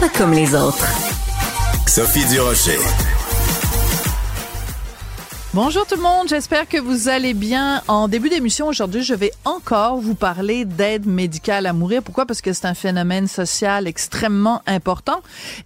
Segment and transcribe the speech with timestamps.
[0.00, 0.86] pas comme les autres.
[1.86, 2.78] Sophie Durocher.
[5.52, 7.82] Bonjour tout le monde, j'espère que vous allez bien.
[7.86, 12.02] En début d'émission aujourd'hui, je vais encore vous parler d'aide médicale à mourir.
[12.02, 12.24] Pourquoi?
[12.24, 15.20] Parce que c'est un phénomène social extrêmement important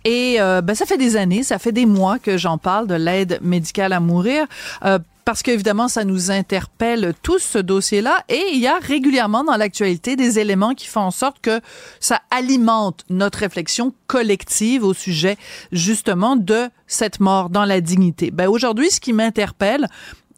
[0.04, 2.94] et euh, ben, ça fait des années, ça fait des mois que j'en parle de
[2.94, 4.46] l'aide médicale à mourir.
[4.84, 9.56] Euh, parce qu'évidemment, ça nous interpelle tous ce dossier-là et il y a régulièrement dans
[9.56, 11.60] l'actualité des éléments qui font en sorte que
[12.00, 15.36] ça alimente notre réflexion collective au sujet
[15.72, 18.30] justement de cette mort dans la dignité.
[18.30, 19.88] Ben aujourd'hui, ce qui m'interpelle,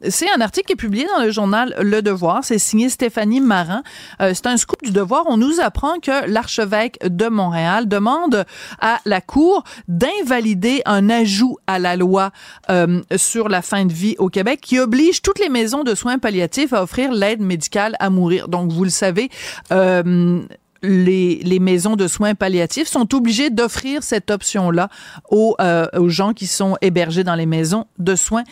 [0.03, 2.43] c'est un article qui est publié dans le journal Le Devoir.
[2.43, 3.81] C'est signé Stéphanie Marin.
[4.21, 5.23] Euh, c'est un scoop du Devoir.
[5.27, 8.45] On nous apprend que l'archevêque de Montréal demande
[8.79, 12.31] à la Cour d'invalider un ajout à la loi
[12.69, 16.19] euh, sur la fin de vie au Québec qui oblige toutes les maisons de soins
[16.19, 18.49] palliatifs à offrir l'aide médicale à mourir.
[18.49, 19.29] Donc, vous le savez,
[19.71, 20.41] euh,
[20.83, 24.89] les, maisons de soins palliatifs sont obligées d'offrir cette option-là
[25.31, 25.57] aux,
[25.97, 28.43] aux gens qui sont hébergés dans les maisons de soins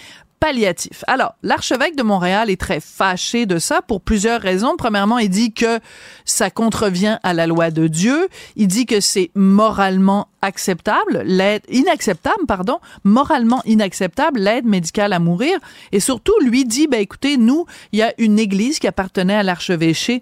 [1.08, 4.76] Alors, l'archevêque de Montréal est très fâché de ça pour plusieurs raisons.
[4.78, 5.80] Premièrement, il dit que
[6.24, 8.28] ça contrevient à la loi de Dieu.
[8.56, 15.58] Il dit que c'est moralement acceptable, l'aide inacceptable, pardon, moralement inacceptable l'aide médicale à mourir.
[15.92, 19.44] Et surtout, lui dit, ben écoutez, nous, il y a une église qui appartenait à
[19.44, 20.22] l'archevêché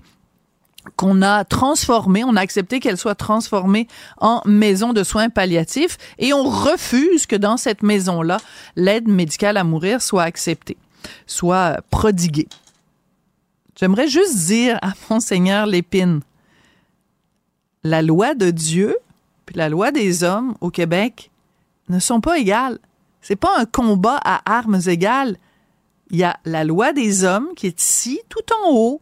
[0.96, 6.34] qu'on a transformée, on a accepté qu'elle soit transformée en maison de soins palliatifs et
[6.34, 8.38] on refuse que dans cette maison-là,
[8.76, 10.78] l'aide médicale à mourir soit acceptée,
[11.26, 12.48] soit prodiguée.
[13.80, 16.22] J'aimerais juste dire à Monseigneur Lépine,
[17.84, 18.98] la loi de Dieu
[19.46, 21.32] puis la loi des hommes au Québec
[21.90, 22.80] ne sont pas égales.
[23.22, 25.38] C'est pas un combat à armes égales.
[26.12, 29.02] Il y a la loi des hommes qui est ici, tout en haut,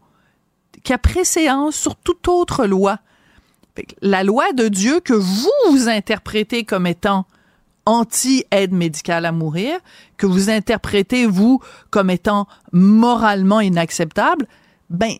[0.84, 3.00] qui a préséance sur toute autre loi.
[4.02, 7.26] La loi de Dieu que vous, vous interprétez comme étant
[7.86, 9.80] anti-aide médicale à mourir,
[10.18, 14.48] que vous interprétez, vous, comme étant moralement inacceptable,
[14.90, 15.14] ben,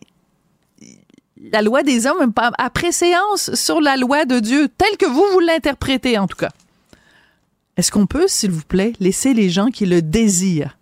[1.50, 5.40] la loi des hommes a préséance sur la loi de Dieu, telle que vous, vous
[5.40, 6.50] l'interprétez, en tout cas.
[7.76, 10.76] Est-ce qu'on peut, s'il vous plaît, laisser les gens qui le désirent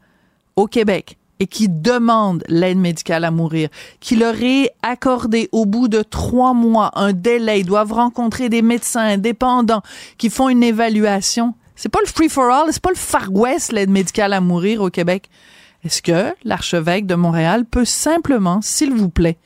[0.57, 5.89] au Québec et qui demandent l'aide médicale à mourir, qui leur est accordé au bout
[5.89, 9.83] de trois mois un délai, ils doivent rencontrer des médecins indépendants
[10.19, 11.55] qui font une évaluation.
[11.75, 14.83] C'est pas le free for all, c'est pas le Far West l'aide médicale à mourir
[14.83, 15.31] au Québec.
[15.83, 19.39] Est-ce que l'archevêque de Montréal peut simplement, s'il vous plaît,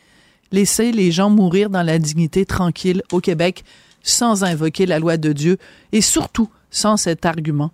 [0.51, 3.65] laisser les gens mourir dans la dignité tranquille au Québec
[4.03, 5.59] sans invoquer la loi de Dieu
[5.93, 7.71] et surtout sans cet argument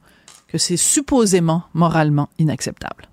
[0.47, 3.10] que c'est supposément moralement inacceptable?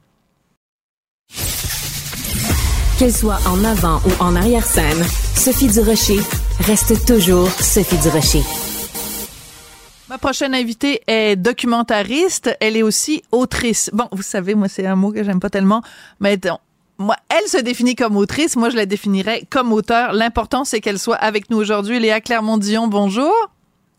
[2.97, 5.05] Qu'elle soit en avant ou en arrière-scène,
[5.35, 6.19] Sophie Durocher
[6.61, 8.41] reste toujours Sophie Durocher.
[10.09, 12.57] Ma prochaine invitée est documentariste.
[12.59, 13.91] Elle est aussi autrice.
[13.93, 15.83] Bon, vous savez, moi, c'est un mot que j'aime pas tellement,
[16.19, 16.39] mais
[17.29, 18.55] elle se définit comme autrice.
[18.55, 20.13] Moi, je la définirais comme auteur.
[20.13, 21.99] L'important, c'est qu'elle soit avec nous aujourd'hui.
[21.99, 23.31] Léa Clermont-Dion, bonjour.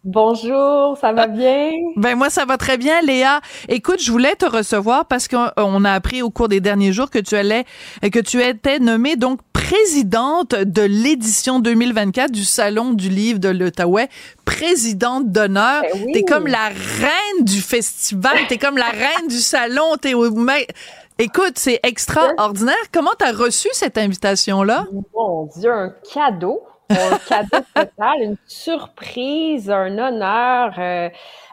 [0.05, 1.71] Bonjour, ça va bien?
[1.97, 3.41] Ben moi ça va très bien, Léa.
[3.69, 7.19] Écoute, je voulais te recevoir parce qu'on a appris au cours des derniers jours que
[7.19, 7.65] tu allais,
[8.01, 14.09] que tu étais nommée donc présidente de l'édition 2024 du Salon du livre de l'Outaouais,
[14.45, 15.83] présidente d'honneur.
[15.83, 19.97] Ben T'es comme la reine du festival, t'es comme la reine du salon.
[20.01, 20.15] T'es
[21.19, 22.77] Écoute, c'est extraordinaire.
[22.95, 24.87] Comment t'as reçu cette invitation-là?
[25.15, 30.75] Mon Dieu, un cadeau un cadeau total, une surprise, un honneur.
[30.79, 31.09] Euh,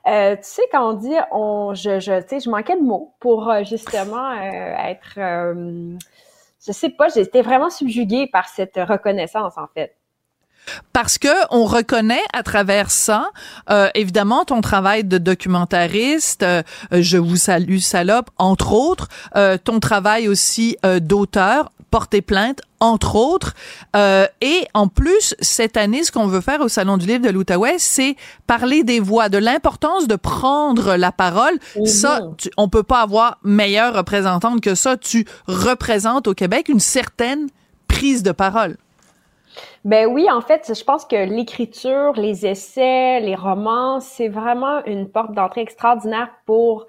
[0.07, 3.49] euh, tu sais, quand on dit, on, je, je, sais, je manquais de mots pour
[3.49, 9.95] euh, justement être, je sais pas, j'étais vraiment subjuguée par cette reconnaissance en fait
[10.93, 13.29] parce que on reconnaît à travers ça,
[13.93, 16.43] évidemment, ton travail de documentariste,
[16.91, 19.09] je vous salue salope, entre autres,
[19.63, 23.53] ton travail aussi d'auteur, porter plainte, entre autres.
[23.95, 27.75] et en plus, cette année, ce qu'on veut faire au Salon du Livre de l'Outaouais,
[27.77, 28.15] c'est
[28.47, 31.57] parler des voix, de l'importance de prendre la parole.
[31.85, 34.97] Ça, tu, on peut pas avoir meilleure représentante que ça.
[34.97, 37.47] Tu représentes au Québec une certaine
[37.87, 38.77] prise de parole.
[39.85, 45.07] Ben oui, en fait, je pense que l'écriture, les essais, les romans, c'est vraiment une
[45.07, 46.87] porte d'entrée extraordinaire pour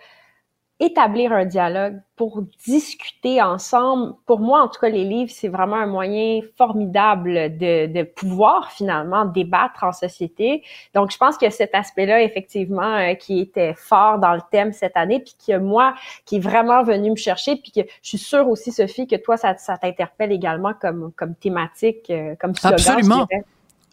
[0.79, 4.15] établir un dialogue, pour discuter ensemble.
[4.27, 8.73] Pour moi, en tout cas, les livres, c'est vraiment un moyen formidable de, de pouvoir
[8.73, 10.63] finalement débattre en société.
[10.95, 14.97] Donc, je pense que cet aspect-là, effectivement, euh, qui était fort dans le thème cette
[14.97, 15.95] année, puis que moi,
[16.25, 19.37] qui est vraiment venu me chercher, puis que je suis sûre aussi, Sophie, que toi,
[19.37, 22.79] ça, ça t'interpelle également comme, comme thématique, euh, comme slogan.
[22.79, 23.29] Absolument.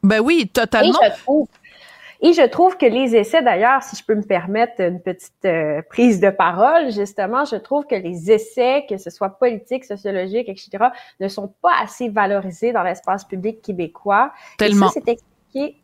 [0.02, 1.02] Ben oui, totalement.
[1.02, 1.48] Et je trouve,
[2.26, 5.82] et je trouve que les essais, d'ailleurs, si je peux me permettre une petite euh,
[5.90, 10.86] prise de parole, justement, je trouve que les essais, que ce soit politique, sociologique, etc.,
[11.20, 14.32] ne sont pas assez valorisés dans l'espace public québécois.
[14.58, 14.90] Tellement.
[14.90, 15.14] Et ça,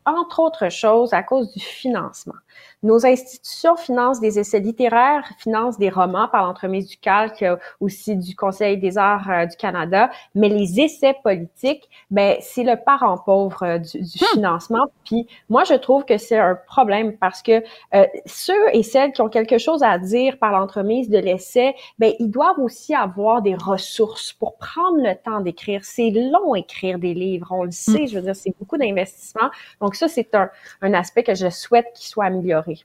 [0.05, 2.35] entre autres choses, à cause du financement.
[2.81, 7.43] Nos institutions financent des essais littéraires, financent des romans par l'entremise du Calque,
[7.81, 12.75] aussi du Conseil des arts euh, du Canada, mais les essais politiques, ben c'est le
[12.77, 14.33] parent pauvre euh, du, du Hmm.
[14.33, 14.87] financement.
[15.05, 17.63] Puis moi, je trouve que c'est un problème parce que
[17.93, 22.13] euh, ceux et celles qui ont quelque chose à dire par l'entremise de l'essai, ben
[22.19, 25.81] ils doivent aussi avoir des ressources pour prendre le temps d'écrire.
[25.83, 28.07] C'est long écrire des livres, on le sait.
[28.07, 29.49] Je veux dire, c'est beaucoup d'investissement.
[29.81, 30.49] Donc ça, c'est un,
[30.81, 32.79] un aspect que je souhaite qu'il soit amélioré.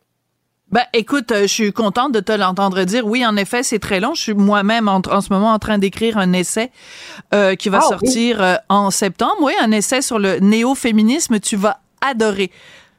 [0.71, 3.07] Ben, écoute, euh, je suis contente de te l'entendre dire.
[3.07, 4.15] Oui, en effet, c'est très long.
[4.15, 6.71] Je suis moi-même en, en ce moment en train d'écrire un essai
[7.35, 8.09] euh, qui va Ah, oui.
[8.09, 9.37] sortir euh, en septembre.
[9.43, 11.39] Oui, un essai sur le néo-féminisme.
[11.39, 12.51] Tu vas adorer.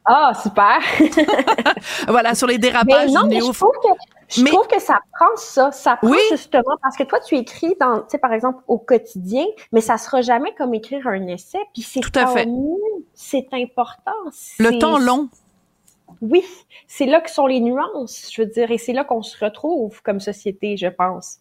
[0.06, 0.80] Ah, super!
[2.07, 3.89] Voilà, sur les Mais dérapages non, du mais néo je trouve que
[4.30, 6.18] je Mais- trouve que ça prend ça, ça prend Oui.
[6.31, 9.98] justement parce que toi tu écris dans, tu sais par exemple au quotidien, mais ça
[9.98, 12.48] sera jamais comme écrire un essai, puis c'est Tout à fait.
[13.13, 14.12] c'est important.
[14.60, 15.30] Le temps long.
[16.22, 16.44] Oui,
[16.88, 20.01] c'est là que sont les nuances, je veux dire, et c'est là qu'on se retrouve
[20.01, 21.39] comme société, je pense.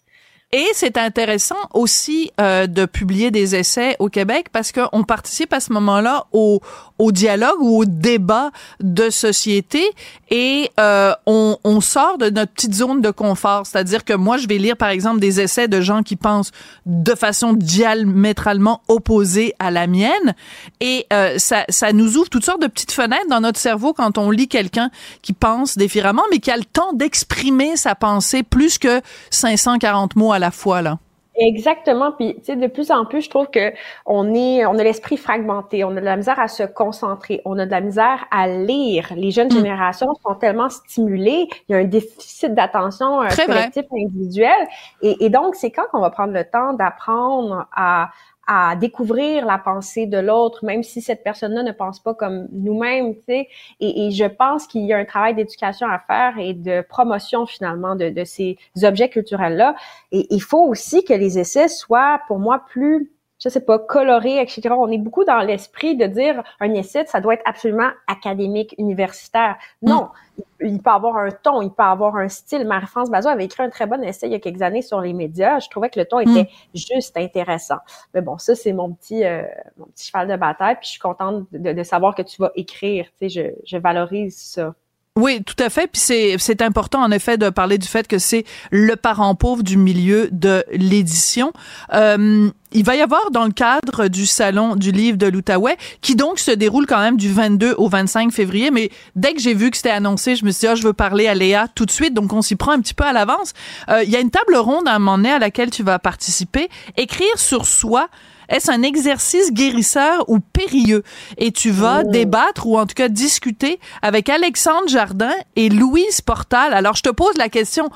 [0.56, 5.59] Et c'est intéressant aussi euh, de publier des essais au Québec parce qu'on participe à
[5.59, 6.61] ce moment-là au,
[7.01, 9.83] au dialogue ou au débat de société
[10.31, 13.67] et euh, on, on sort de notre petite zone de confort.
[13.67, 16.53] C'est-à-dire que moi, je vais lire, par exemple, des essais de gens qui pensent
[16.87, 20.37] de façon diamétralement opposée à la mienne
[20.81, 24.19] et euh, ça, ça nous ouvre toutes sortes de petites fenêtres dans notre cerveau quand
[24.19, 24.91] on lit quelqu'un
[25.21, 30.31] qui pense différemment, mais qui a le temps d'exprimer sa pensée plus que 540 mots
[30.31, 30.99] à la fois, là.
[31.37, 32.12] Exactement.
[32.12, 33.73] Puis, tu sais, de plus en plus, je trouve que
[34.06, 37.58] on est, on a l'esprit fragmenté, on a de la misère à se concentrer, on
[37.58, 39.08] a de la misère à lire.
[39.17, 39.56] Les jeunes Mm.
[39.56, 44.69] générations sont tellement stimulées, il y a un déficit d'attention euh, collectif et individuel.
[45.02, 48.11] Et, et donc, c'est quand qu'on va prendre le temps d'apprendre à
[48.46, 53.14] à découvrir la pensée de l'autre, même si cette personne-là ne pense pas comme nous-mêmes,
[53.14, 53.49] tu sais.
[53.81, 57.96] Et, je pense qu'il y a un travail d'éducation à faire et de promotion finalement
[57.96, 59.75] de ces objets culturels-là.
[60.12, 63.11] Et il faut aussi que les essais soient, pour moi, plus
[63.44, 64.70] je sais pas, colorés, etc.
[64.70, 69.56] On est beaucoup dans l'esprit de dire un essai, ça doit être absolument académique, universitaire.
[69.82, 70.08] Non,
[70.38, 72.67] il, il peut avoir un ton, il peut avoir un style.
[72.67, 75.12] Marie-France Bazot avait écrit un très bon essai il y a quelques années sur les
[75.12, 75.58] médias.
[75.58, 77.79] Je trouvais que le ton était juste intéressant.
[78.14, 79.43] Mais bon, ça, c'est mon petit euh,
[79.76, 80.76] mon petit cheval de bataille.
[80.76, 83.06] Puis je suis contente de, de savoir que tu vas écrire.
[83.20, 84.75] Tu sais, je, je valorise ça.
[85.17, 85.87] Oui, tout à fait.
[85.87, 86.01] Puis
[86.39, 90.29] c'est important en effet de parler du fait que c'est le parent pauvre du milieu
[90.33, 91.53] de l'édition.
[91.93, 96.17] Euh, il va y avoir dans le cadre du salon du livre de l'Outaouais, qui
[96.17, 98.73] donc se déroule quand même du 22 au 25 février.
[98.73, 100.93] Mais dès que j'ai vu que c'était annoncé, je me suis dit ah je veux
[100.93, 102.13] parler à Léa tout de suite.
[102.13, 103.53] Donc on s'y prend un petit peu à l'avance.
[103.91, 106.01] Euh, il y a une table ronde à un moment donné à laquelle tu vas
[106.01, 106.69] participer.
[106.97, 108.09] Écrire sur soi.
[108.48, 111.03] Est-ce un exercice guérisseur ou périlleux?
[111.39, 116.74] Et tu vas débattre ou en tout cas discuter avec Alexandre Jardin et Louise Portal.
[116.74, 117.91] Alors, je te pose la question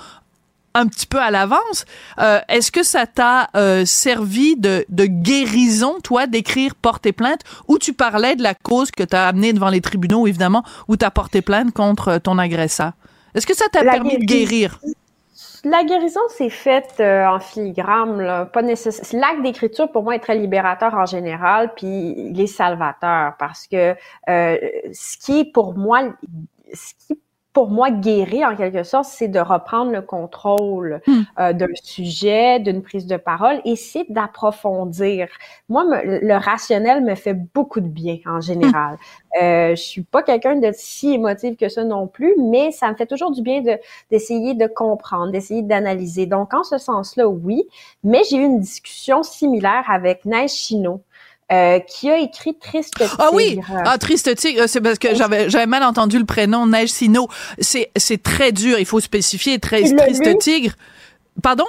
[0.75, 1.85] un petit peu à l'avance.
[2.21, 7.79] Euh, Est-ce que ça t'a euh, servi de, de guérison, toi, d'écrire porter plainte, ou
[7.79, 11.05] tu parlais de la cause que tu as amenée devant les tribunaux, évidemment, où tu
[11.05, 12.93] as porté plainte contre ton agresseur?
[13.35, 14.79] Est-ce que ça t'a permis de guérir?
[15.65, 19.21] La guérison s'est faite euh, en filigrane, là, pas nécessaire.
[19.21, 23.95] L'acte d'écriture pour moi est très libérateur en général, puis il est salvateur parce que
[24.29, 24.57] euh,
[24.93, 26.15] ce qui pour moi,
[26.73, 27.21] ce qui
[27.59, 31.23] pour moi guérir en quelque sorte, c'est de reprendre le contrôle Hmm.
[31.41, 35.27] euh, d'un sujet, d'une prise de parole, et c'est d'approfondir.
[35.69, 38.97] Moi, me- le rationnel me fait beaucoup de bien en général.
[39.43, 42.95] Euh, je suis pas quelqu'un de si émotive que ça non plus, mais ça me
[42.97, 43.77] fait toujours du bien de
[44.11, 46.27] d'essayer de comprendre, d'essayer d'analyser.
[46.27, 47.65] Donc, en ce sens-là, oui.
[48.05, 51.01] Mais j'ai eu une discussion similaire avec Neige Chino,
[51.53, 53.17] euh, qui a écrit Triste Tigre.
[53.19, 56.91] Ah oui, ah triste tigre, c'est parce que j'avais j'avais mal entendu le prénom Neige
[56.91, 57.29] Sino.
[57.59, 60.39] C'est c'est très dur, il faut spécifier très triste lu?
[60.39, 60.73] tigre.
[61.43, 61.65] Pardon?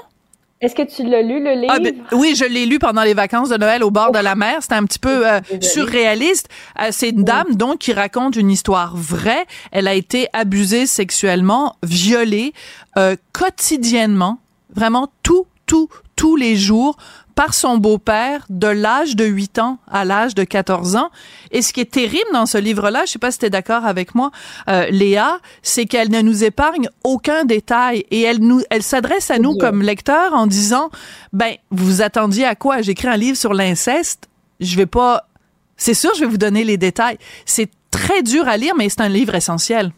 [0.62, 1.74] Est-ce que tu l'as lu, le livre?
[1.74, 4.36] Ah, ben, oui, je l'ai lu pendant les vacances de Noël au bord de la
[4.36, 4.58] mer.
[4.62, 6.50] C'était un petit peu euh, surréaliste.
[6.82, 9.46] Euh, c'est une dame, donc, qui raconte une histoire vraie.
[9.72, 12.54] Elle a été abusée sexuellement, violée,
[12.98, 14.40] euh, quotidiennement,
[14.76, 16.98] vraiment tout, tout, tous les jours
[17.40, 21.10] par son beau-père de l'âge de 8 ans à l'âge de 14 ans.
[21.52, 23.86] Et ce qui est terrible dans ce livre-là, je sais pas si tu es d'accord
[23.86, 24.32] avec moi,
[24.68, 29.40] euh, Léa, c'est qu'elle ne nous épargne aucun détail et elle nous, elle s'adresse à
[29.40, 30.90] nous comme lecteurs en disant,
[31.32, 32.82] ben, vous attendiez à quoi?
[32.82, 34.28] J'écris un livre sur l'inceste.
[34.60, 35.30] Je vais pas,
[35.78, 37.20] c'est sûr, je vais vous donner les détails.
[37.46, 39.94] C'est très dur à lire, mais c'est un livre essentiel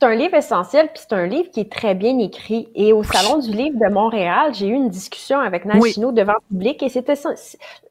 [0.00, 2.68] c'est un livre essentiel, puis c'est un livre qui est très bien écrit.
[2.74, 6.48] Et au Salon du livre de Montréal, j'ai eu une discussion avec Nash devant le
[6.48, 7.14] public et c'était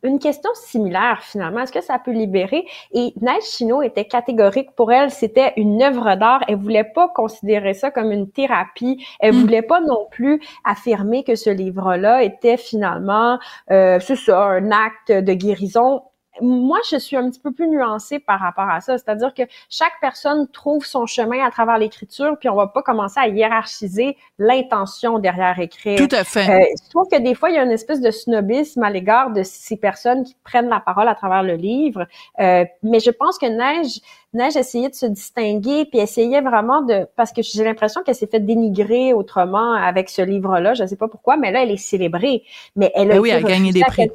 [0.02, 1.62] une question similaire finalement.
[1.62, 2.66] Est-ce que ça peut libérer?
[2.94, 6.44] Et Nash était catégorique pour elle, c'était une œuvre d'art.
[6.48, 9.06] Elle voulait pas considérer ça comme une thérapie.
[9.20, 9.42] Elle mm.
[9.42, 13.38] voulait pas non plus affirmer que ce livre-là était finalement,
[13.70, 16.02] euh, c'est ça, un acte de guérison
[16.42, 18.98] moi, je suis un petit peu plus nuancée par rapport à ça.
[18.98, 23.20] C'est-à-dire que chaque personne trouve son chemin à travers l'écriture, puis on va pas commencer
[23.20, 25.98] à hiérarchiser l'intention derrière écrire.
[25.98, 26.50] Tout à fait.
[26.50, 29.32] Euh, je trouve que des fois, il y a une espèce de snobisme à l'égard
[29.32, 32.08] de ces personnes qui prennent la parole à travers le livre.
[32.40, 34.00] Euh, mais je pense que Neige,
[34.34, 37.08] Neige essayait de se distinguer, puis essayait vraiment de...
[37.16, 40.76] Parce que j'ai l'impression qu'elle s'est fait dénigrer autrement avec ce livre-là.
[40.76, 42.44] Je ne sais pas pourquoi, mais là, elle est célébrée.
[42.76, 44.10] Mais elle a, ben oui, elle a gagné des prix.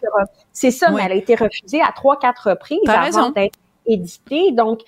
[0.52, 4.52] C'est ça, mais elle a été refusée à trois, quatre reprises avant d'être édité.
[4.52, 4.80] Donc,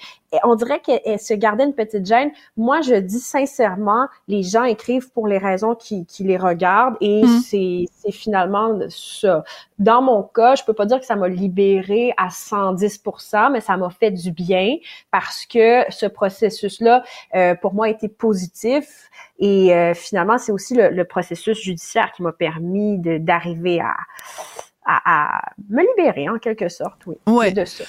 [0.45, 2.31] on dirait qu'elle se gardait une petite gêne.
[2.57, 7.41] Moi, je dis sincèrement, les gens écrivent pour les raisons qui, les regardent et mm.
[7.41, 9.45] c'est finalement ça.
[9.79, 13.77] Dans mon cas, je peux pas dire que ça m'a libéré à 110% mais ça
[13.77, 14.77] m'a fait du bien
[15.11, 19.11] parce que ce processus-là, euh, pour moi, a été positif.
[19.39, 23.95] Et euh, finalement, c'est aussi le, processus judiciaire qui m'a permis d'arriver à,
[24.87, 27.17] à, me libérer, en quelque sorte, oui.
[27.27, 27.53] Ouais.
[27.53, 27.85] De ça.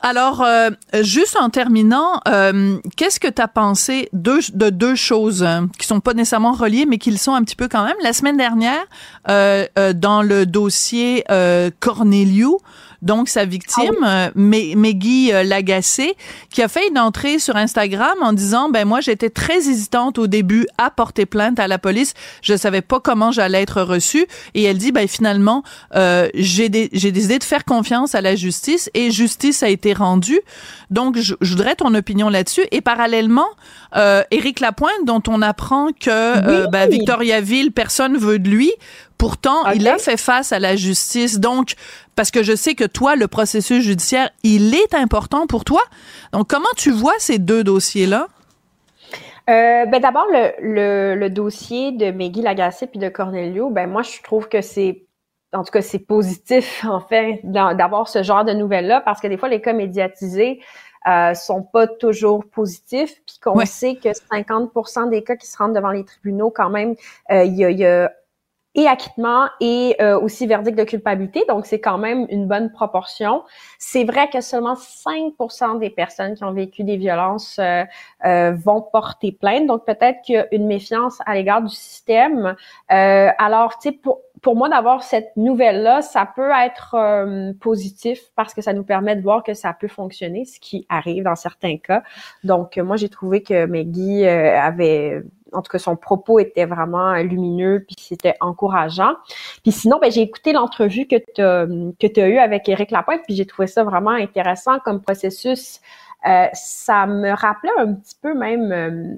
[0.00, 0.70] Alors, euh,
[1.00, 6.00] juste en terminant, euh, qu'est-ce que tu pensé de, de deux choses euh, qui sont
[6.00, 7.96] pas nécessairement reliées, mais qui le sont un petit peu quand même?
[8.02, 8.84] La semaine dernière,
[9.26, 11.24] dans le dossier
[11.80, 12.58] Corneliu,
[13.04, 16.16] donc sa victime, ah Meggy Lagacé,
[16.50, 20.26] qui a fait une entrée sur Instagram en disant ben moi j'étais très hésitante au
[20.26, 24.26] début à porter plainte à la police, je savais pas comment j'allais être reçue.
[24.54, 25.62] Et elle dit ben finalement
[25.94, 30.40] euh, j'ai j'ai décidé de faire confiance à la justice et justice a été rendue.
[30.90, 32.64] Donc je, je voudrais ton opinion là-dessus.
[32.70, 33.48] Et parallèlement
[33.96, 38.72] euh, Éric Lapointe dont on apprend que euh, ben, Victoriaville personne veut de lui
[39.18, 41.40] Pourtant, il a fait face à la justice.
[41.40, 41.74] Donc,
[42.16, 45.82] parce que je sais que toi, le processus judiciaire, il est important pour toi.
[46.32, 48.28] Donc, comment tu vois ces deux dossiers-là?
[49.50, 54.22] Euh, ben d'abord le, le, dossier de Meggy Lagacé puis de Cornelio, ben moi je
[54.22, 55.04] trouve que c'est
[55.52, 59.26] en tout cas c'est positif en fait d'avoir ce genre de nouvelles là parce que
[59.26, 60.62] des fois les cas médiatisés
[61.06, 65.74] euh, sont pas toujours positifs puis qu'on sait que 50% des cas qui se rendent
[65.74, 66.94] devant les tribunaux quand même
[67.30, 68.10] euh, il y, a, y a
[68.74, 71.44] et acquittement et euh, aussi verdict de culpabilité.
[71.48, 73.44] Donc, c'est quand même une bonne proportion.
[73.78, 77.84] C'est vrai que seulement 5% des personnes qui ont vécu des violences euh,
[78.24, 79.66] euh, vont porter plainte.
[79.66, 82.56] Donc, peut-être qu'il y a une méfiance à l'égard du système.
[82.88, 88.60] alors, tu sais, pour, pour moi, d'avoir cette nouvelle-là, ça peut être positif parce que
[88.60, 92.02] ça nous permet de voir que ça peut fonctionner, ce qui arrive dans certains cas.
[92.42, 95.22] Donc, moi, j'ai trouvé que Maggie avait
[95.54, 99.14] en tout cas, son propos était vraiment lumineux, puis c'était encourageant.
[99.62, 101.66] Puis sinon, ben, j'ai écouté l'entrevue que tu as,
[101.98, 105.80] que as eue avec Éric Lapointe, puis j'ai trouvé ça vraiment intéressant comme processus.
[106.26, 109.14] Euh, ça me rappelait un petit peu même, euh,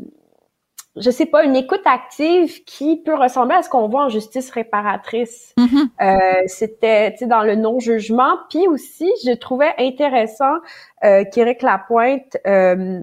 [0.97, 4.51] je sais pas, une écoute active qui peut ressembler à ce qu'on voit en justice
[4.51, 5.55] réparatrice.
[5.59, 5.89] Mm-hmm.
[6.01, 8.39] euh, C'était dans le non-jugement.
[8.51, 10.57] Puis aussi, je trouvais intéressant
[11.05, 13.03] euh, qu'Éric Lapointe euh,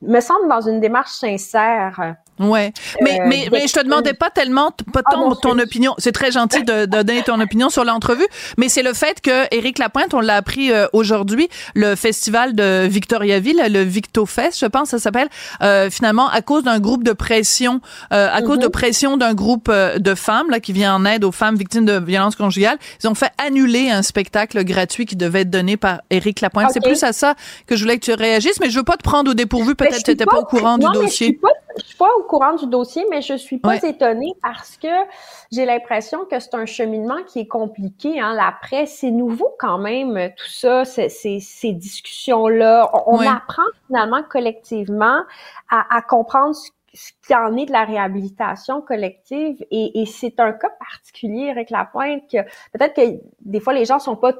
[0.00, 2.16] me semble dans une démarche sincère.
[2.40, 5.94] Ouais, mais euh, mais, mais je te demandais pas tellement pas ah, ton, ton opinion.
[5.98, 8.26] C'est très gentil de, de, donner ton opinion sur l'entrevue,
[8.56, 12.86] mais c'est le fait que Éric Lapointe, on l'a appris euh, aujourd'hui, le festival de
[12.86, 15.28] Victoriaville, le VictoFest, je pense, ça s'appelle,
[15.62, 17.80] euh, finalement à cause d'un groupe de pression,
[18.12, 18.72] euh, à cause de mhm.
[18.72, 22.36] pression d'un groupe de femmes là qui vient en aide aux femmes victimes de violences
[22.36, 26.70] conjugales, ils ont fait annuler un spectacle gratuit qui devait être donné par Éric Lapointe.
[26.72, 27.34] C'est plus à ça
[27.66, 29.74] que je voulais que tu réagisses, mais je veux pas te prendre au dépourvu.
[29.74, 31.48] Peut-être que tu n'étais pas, au courant du dossier je suis pas
[32.18, 34.88] au courant du dossier, mais je suis pas étonnée parce que
[35.52, 38.20] j'ai l'impression que c'est un cheminement qui est compliqué.
[38.20, 38.34] Hein.
[38.34, 42.90] La presse, c'est nouveau quand même, tout ça, ces, ces, discussions-là.
[43.06, 45.22] On, apprend finalement collectivement
[45.70, 46.54] à, à comprendre
[46.94, 51.70] ce qui en est de la réhabilitation collective et, et c'est un cas particulier avec
[51.70, 52.38] la pointe que
[52.72, 54.32] peut-être que des fois les gens sont pas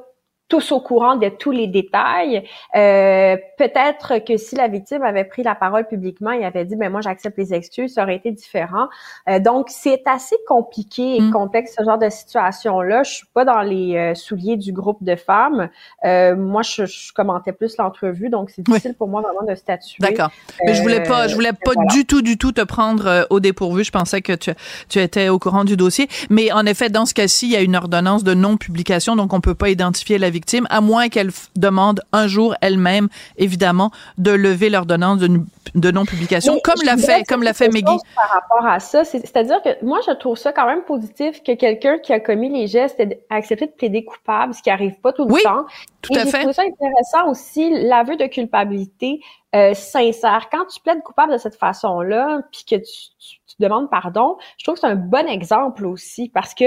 [0.49, 2.43] tous au courant de tous les détails.
[2.75, 6.91] Euh, peut-être que si la victime avait pris la parole publiquement et avait dit, ben
[6.91, 8.87] moi j'accepte les excuses, ça aurait été différent.
[9.29, 11.31] Euh, donc c'est assez compliqué et mm.
[11.31, 13.03] complexe ce genre de situation-là.
[13.03, 15.69] Je suis pas dans les euh, souliers du groupe de femmes.
[16.03, 19.97] moi, je, je, commentais plus l'entrevue, donc c'est difficile pour moi vraiment de statuer.
[19.99, 20.31] D'accord.
[20.65, 23.83] Mais je voulais pas, je voulais pas du tout, du tout te prendre au dépourvu.
[23.83, 24.51] Je pensais que tu,
[24.89, 26.07] tu étais au courant du dossier.
[26.31, 29.41] Mais en effet, dans ce cas-ci, il y a une ordonnance de non-publication, donc on
[29.41, 30.38] peut pas identifier la victime
[30.69, 35.41] à moins qu'elle demande un jour elle-même, évidemment, de lever l'ordonnance de,
[35.75, 37.97] de non-publication, comme l'a fait, comme l'a fait Meggy.
[38.15, 41.97] Par rapport à ça, c'est-à-dire que moi, je trouve ça quand même positif que quelqu'un
[41.99, 45.25] qui a commis les gestes ait accepté de plaider coupable, ce qui arrive pas tout
[45.25, 45.65] le oui, temps.
[46.01, 46.41] Tout Et à fait.
[46.41, 49.21] trouve ça intéressant aussi, l'aveu de culpabilité
[49.55, 50.47] euh, sincère.
[50.51, 54.81] Quand tu plaides coupable de cette façon-là, puis que tu demande pardon, je trouve que
[54.81, 56.65] c'est un bon exemple aussi parce que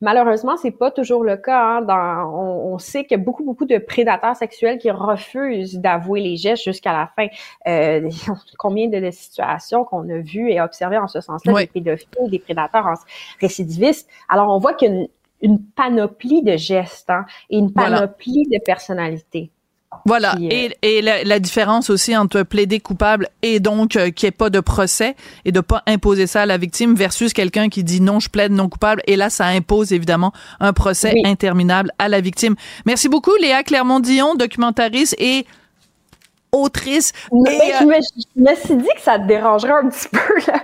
[0.00, 1.60] malheureusement c'est pas toujours le cas.
[1.60, 2.28] Hein, dans,
[2.72, 6.64] on, sait qu'il y a beaucoup beaucoup de prédateurs sexuels qui refusent d'avouer les gestes
[6.64, 7.28] jusqu'à la fin.
[7.66, 8.08] Euh,
[8.58, 12.86] combien de, situations qu'on a vues et observées en ce sens-là des pédophiles, des prédateurs
[13.40, 14.08] récidivistes.
[14.28, 15.06] Alors on voit qu'il y a
[15.42, 19.50] une, panoplie de gestes hein, et une panoplie de personnalités.
[20.04, 20.36] Voilà.
[20.40, 24.50] et, et la, différence aussi entre plaider coupable et donc euh, qu'il n'y ait pas
[24.50, 28.20] de procès et de pas imposer ça à la victime versus quelqu'un qui dit non,
[28.20, 29.02] je plaide non coupable.
[29.06, 32.54] Et là, ça impose évidemment un procès interminable à la victime.
[32.86, 35.46] Merci beaucoup, Léa Clermont-Dion, documentariste et
[36.52, 37.12] autrice.
[37.32, 40.52] Mais euh, je, me, suis dit que ça te dérangerait un petit peu.
[40.52, 40.60] Là.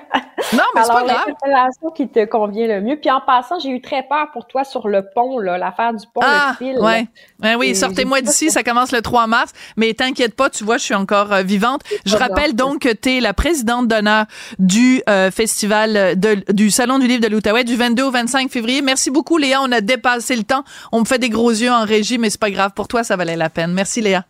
[0.52, 1.26] Non, mais c'est pas grave.
[1.42, 2.96] relation qui te convient le mieux.
[2.96, 6.06] Puis en passant, j'ai eu très peur pour toi sur le pont, là, l'affaire du
[6.12, 6.78] pont, ah, le fil.
[6.78, 7.06] Ouais.
[7.38, 9.52] Ben oui, sortez-moi d'ici, ça commence le 3 mars.
[9.76, 11.82] Mais t'inquiète pas, tu vois, je suis encore euh, vivante.
[12.04, 14.26] Je rappelle donc que tu es la présidente d'honneur
[14.58, 18.82] du euh, festival de, du Salon du livre de l'Outaouais du 22 au 25 février.
[18.82, 19.60] Merci beaucoup, Léa.
[19.62, 20.64] On a dépassé le temps.
[20.92, 22.72] On me fait des gros yeux en régie, mais c'est pas grave.
[22.74, 23.72] Pour toi, ça valait la peine.
[23.72, 24.24] Merci, Léa.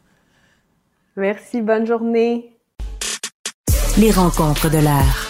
[1.16, 2.56] Merci, bonne journée.
[3.98, 5.29] Les rencontres de l'art.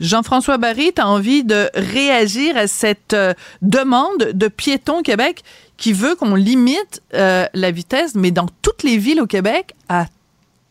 [0.00, 5.42] Jean-François Barry, tu as envie de réagir à cette euh, demande de Piéton Québec
[5.76, 10.06] qui veut qu'on limite euh, la vitesse, mais dans toutes les villes au Québec, à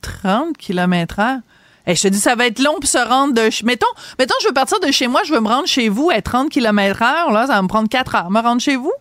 [0.02, 1.39] 30 km heure?
[1.86, 3.49] Et je te dis, ça va être long pour se rendre de...
[3.65, 3.86] Mettons,
[4.17, 6.49] mettons, je veux partir de chez moi, je veux me rendre chez vous à 30
[6.49, 8.32] km heure, là, ça va me prendre 4 heures.
[8.32, 8.93] Me rendre chez vous?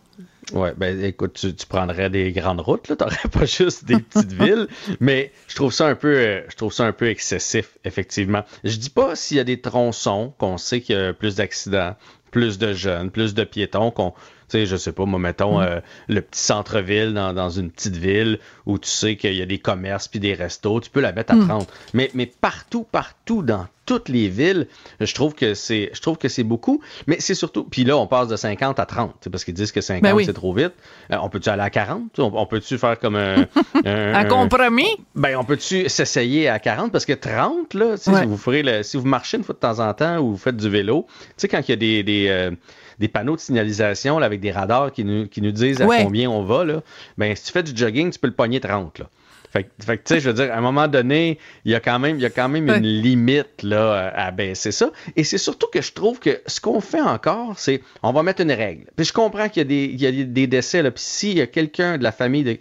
[0.53, 4.69] Ouais, ben écoute, tu, prendrais des grandes routes, là, t'aurais pas juste des petites villes,
[5.01, 8.45] mais je trouve ça un peu, euh, je trouve ça un peu excessif, effectivement.
[8.65, 11.97] Je dis pas s'il y a des tronçons qu'on sait qu'il y a plus d'accidents,
[12.31, 14.15] plus de jeunes, plus de piétons, qu'on
[14.53, 15.63] sais, je sais pas, moi, mettons mm.
[15.63, 19.47] euh, le petit centre-ville dans, dans, une petite ville où tu sais qu'il y a
[19.47, 21.63] des commerces puis des restos, tu peux la mettre à 30.
[21.63, 21.73] Mm.
[21.95, 24.69] Mais, mais partout, partout, dans toutes les villes,
[25.01, 28.07] je trouve que c'est je trouve que c'est beaucoup, mais c'est surtout puis là on
[28.07, 30.73] passe de 50 à 30 parce qu'ils disent que 50 ben c'est trop vite.
[31.11, 33.47] Euh, on peut-tu aller à 40 On, peut-tu faire comme un,
[33.85, 34.97] un, compromis?
[35.15, 38.97] Ben on peut-tu s'essayer à 40 parce que 30 là, si vous ferez le, si
[38.97, 41.49] vous marchez une fois de temps en temps ou vous faites du vélo, tu sais
[41.49, 42.51] quand il y a des, des euh,
[43.03, 46.31] des panneaux de signalisation là, avec des radars qui nous, qui nous disent à combien
[46.31, 46.83] on va, là,
[47.19, 49.01] ben, si tu fais du jogging, tu peux le pogner 30.
[49.01, 49.11] Là.
[49.51, 51.99] Fait, fait tu sais, je veux dire, à un moment donné, il y a quand
[51.99, 54.93] même, il y a quand même une limite là, à baisser ça.
[55.17, 58.41] Et c'est surtout que je trouve que ce qu'on fait encore, c'est on va mettre
[58.41, 58.85] une règle.
[58.95, 61.37] Puis je comprends qu'il y a des, il y a des décès, là, puis s'il
[61.37, 62.59] y a quelqu'un de la famille, de,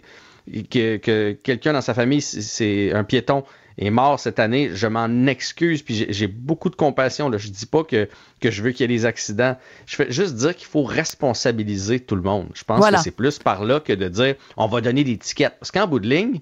[0.70, 3.44] que, que quelqu'un dans sa famille, c'est un piéton,
[3.78, 7.28] est mort cette année, je m'en excuse, puis j'ai beaucoup de compassion.
[7.28, 7.38] Là.
[7.38, 8.08] Je dis pas que,
[8.40, 9.56] que je veux qu'il y ait des accidents.
[9.86, 12.48] Je fais juste dire qu'il faut responsabiliser tout le monde.
[12.54, 15.54] Je pense que c'est plus par là que de dire on va donner des tickets.
[15.58, 16.40] Parce qu'en bout de ligne,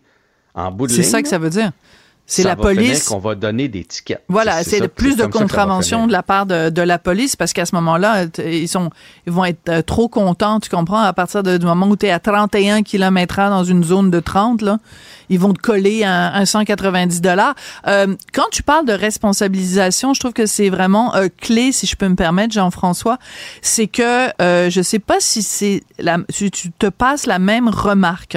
[0.54, 1.02] en bout de ligne.
[1.02, 1.72] C'est ça que ça veut dire.
[2.30, 3.08] C'est la police.
[3.08, 4.22] qu'on va donner des tickets.
[4.28, 7.74] Voilà, c'est plus de contraventions de la part de, de la police parce qu'à ce
[7.74, 8.90] moment-là, ils sont,
[9.26, 12.10] ils vont être euh, trop contents, tu comprends, à partir du moment où tu es
[12.10, 14.78] à 31 km h dans une zone de 30, là,
[15.28, 17.54] ils vont te coller un, un 190 dollars.
[17.86, 21.96] Euh, quand tu parles de responsabilisation, je trouve que c'est vraiment euh, clé, si je
[21.96, 23.18] peux me permettre, Jean-François,
[23.62, 27.68] c'est que euh, je sais pas si c'est la, si tu te passes la même
[27.68, 28.36] remarque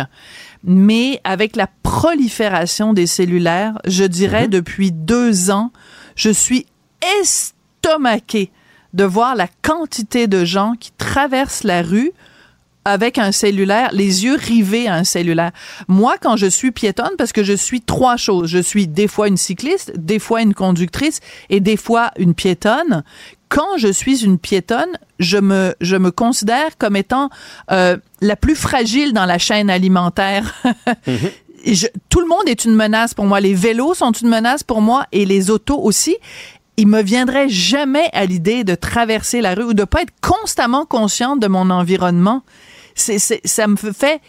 [0.63, 4.51] mais avec la prolifération des cellulaires, je dirais mhm.
[4.51, 5.71] depuis deux ans,
[6.15, 6.65] je suis
[7.19, 8.51] estomaquée
[8.93, 12.11] de voir la quantité de gens qui traversent la rue
[12.85, 15.51] avec un cellulaire, les yeux rivés à un cellulaire.
[15.87, 18.49] Moi, quand je suis piétonne, parce que je suis trois choses.
[18.49, 23.03] Je suis des fois une cycliste, des fois une conductrice et des fois une piétonne.
[23.53, 27.29] Quand je suis une piétonne, je me, je me considère comme étant
[27.71, 30.55] euh, la plus fragile dans la chaîne alimentaire.
[31.65, 33.39] Je, tout le monde est une menace pour moi.
[33.39, 36.17] Les vélos sont une menace pour moi et les autos aussi
[36.77, 40.85] il me viendrait jamais à l'idée de traverser la rue ou de pas être constamment
[40.85, 42.43] consciente de mon environnement.
[42.95, 44.21] C'est, ça me fait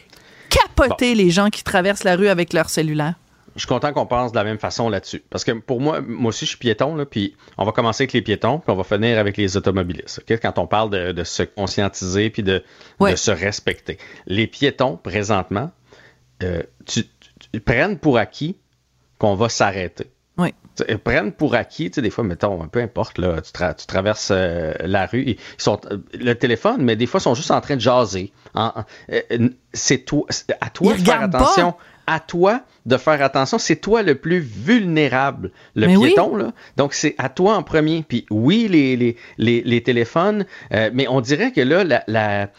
[0.51, 3.15] capoter les gens qui traversent la rue avec leur cellulaire.
[3.55, 5.23] Je suis content qu'on pense de la même façon là-dessus.
[5.31, 8.13] Parce que pour moi, moi aussi, je suis piéton, là, puis on va commencer avec
[8.13, 10.25] les piétons, puis on va finir avec les automobilistes.
[10.29, 12.63] Quand on parle de, se conscientiser puis de,
[13.15, 13.99] se respecter.
[14.27, 15.71] Les piétons, présentement,
[16.43, 17.05] euh, tu,
[17.65, 18.59] prennent pour acquis
[19.19, 20.11] qu'on va s'arrêter.
[20.37, 20.53] Oui.
[20.89, 24.75] Ils prennent pour acquis, tu sais, des fois, mettons, peu importe, là, tu, traverses euh,
[24.81, 27.77] la rue, ils sont euh, le téléphone, mais des fois, ils sont juste en train
[27.77, 28.33] de jaser.
[29.73, 30.13] C'est
[30.61, 31.75] à toi de faire attention.
[32.07, 33.59] À toi de faire attention.
[33.59, 36.37] C'est toi le plus vulnérable, le piéton.
[36.37, 36.53] Là.
[36.77, 38.05] Donc, c'est à toi en premier.
[38.07, 42.51] Puis oui, les, les, les, les téléphones, mais on dirait que là, la, la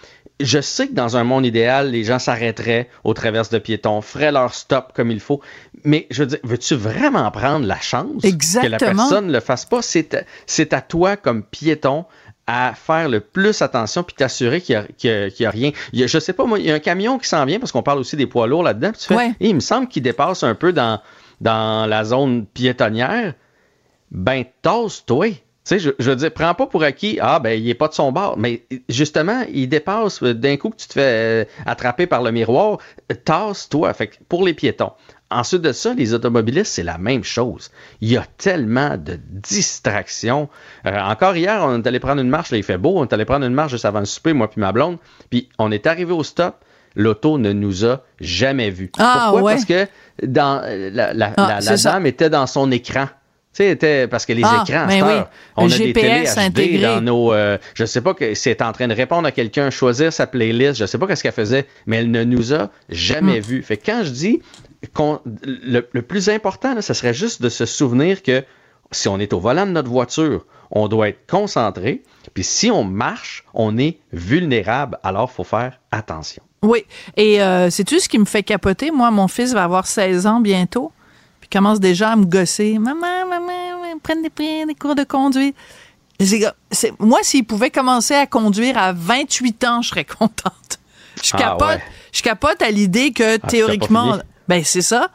[0.41, 4.31] je sais que dans un monde idéal, les gens s'arrêteraient au travers de piétons, feraient
[4.31, 5.41] leur stop comme il faut.
[5.83, 9.65] Mais je veux dire, veux-tu vraiment prendre la chance que la personne ne le fasse
[9.65, 9.81] pas?
[9.81, 12.05] C'est à toi comme piéton
[12.47, 15.71] à faire le plus attention puis t'assurer qu'il n'y a, a, rien.
[15.93, 17.83] Il je sais pas, moi, il y a un camion qui s'en vient parce qu'on
[17.83, 18.91] parle aussi des poids lourds là-dedans.
[18.91, 21.01] Tu fais, il me semble qu'il dépasse un peu dans,
[21.41, 23.33] dans la zone piétonnière.
[24.11, 25.29] Ben, tasse-toi.
[25.29, 27.87] Tu sais, je, je veux dire, prends pas pour acquis, ah, ben, il est pas
[27.87, 28.37] de son bord.
[28.37, 32.31] Mais justement, il dépasse euh, d'un coup que tu te fais euh, attraper par le
[32.31, 32.77] miroir,
[33.23, 33.91] tasse-toi.
[33.95, 34.91] Fait que pour les piétons.
[35.31, 37.71] Ensuite de ça, les automobilistes, c'est la même chose.
[37.99, 40.49] Il y a tellement de distractions.
[40.85, 43.13] Euh, encore hier, on est allé prendre une marche, là, il fait beau, on est
[43.13, 44.97] allé prendre une marche juste avant le souper, moi puis ma blonde,
[45.31, 46.63] puis on est arrivé au stop,
[46.95, 48.91] l'auto ne nous a jamais vus.
[48.99, 49.53] Ah, Pourquoi?
[49.53, 49.87] Parce que
[50.23, 53.07] dans, la, la, ah, la dame était dans son écran.
[53.55, 57.33] Tu sais, parce que les ah, écrans, ben on a des télé HD dans nos.
[57.33, 60.77] Euh, je sais pas que c'est en train de répondre à quelqu'un, choisir sa playlist.
[60.77, 63.39] Je sais pas qu'est-ce qu'elle faisait, mais elle ne nous a jamais.
[63.39, 63.43] Hmm.
[63.43, 63.63] vus.
[63.63, 64.41] Fait que quand je dis
[65.43, 68.43] le, plus important, ce serait juste de se souvenir que
[68.91, 72.03] si on est au volant de notre voiture, on doit être concentré.
[72.33, 74.97] Puis si on marche, on est vulnérable.
[75.03, 76.43] Alors, faut faire attention.
[76.61, 76.85] Oui.
[77.17, 78.91] Et euh, c'est-tu ce qui me fait capoter?
[78.91, 80.91] Moi, mon fils va avoir 16 ans bientôt
[81.55, 82.77] commence déjà à me gosser.
[82.79, 85.55] Maman, maman, prenne des, des cours de conduite.
[86.99, 90.79] Moi, s'il pouvait commencer à conduire à 28 ans, je serais contente.
[91.23, 91.79] Je ah, capote,
[92.11, 94.17] je capote à l'idée que ah, théoriquement,
[94.47, 95.09] ben c'est ça.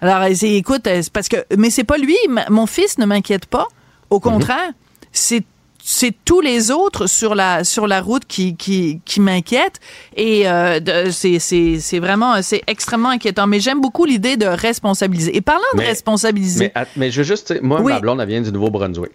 [0.00, 2.16] Alors, écoute, parce que, mais c'est pas lui.
[2.50, 3.68] Mon fils ne m'inquiète pas.
[4.10, 4.20] Au mhm.
[4.20, 4.72] contraire,
[5.12, 5.44] c'est
[5.84, 9.80] c'est tous les autres sur la sur la route qui qui, qui m'inquiètent
[10.16, 15.40] et euh, c'est c'est vraiment c'est extrêmement inquiétant mais j'aime beaucoup l'idée de responsabiliser et
[15.40, 19.10] parlant de responsabiliser mais, mais je veux juste moi ma blonde elle vient du Nouveau-Brunswick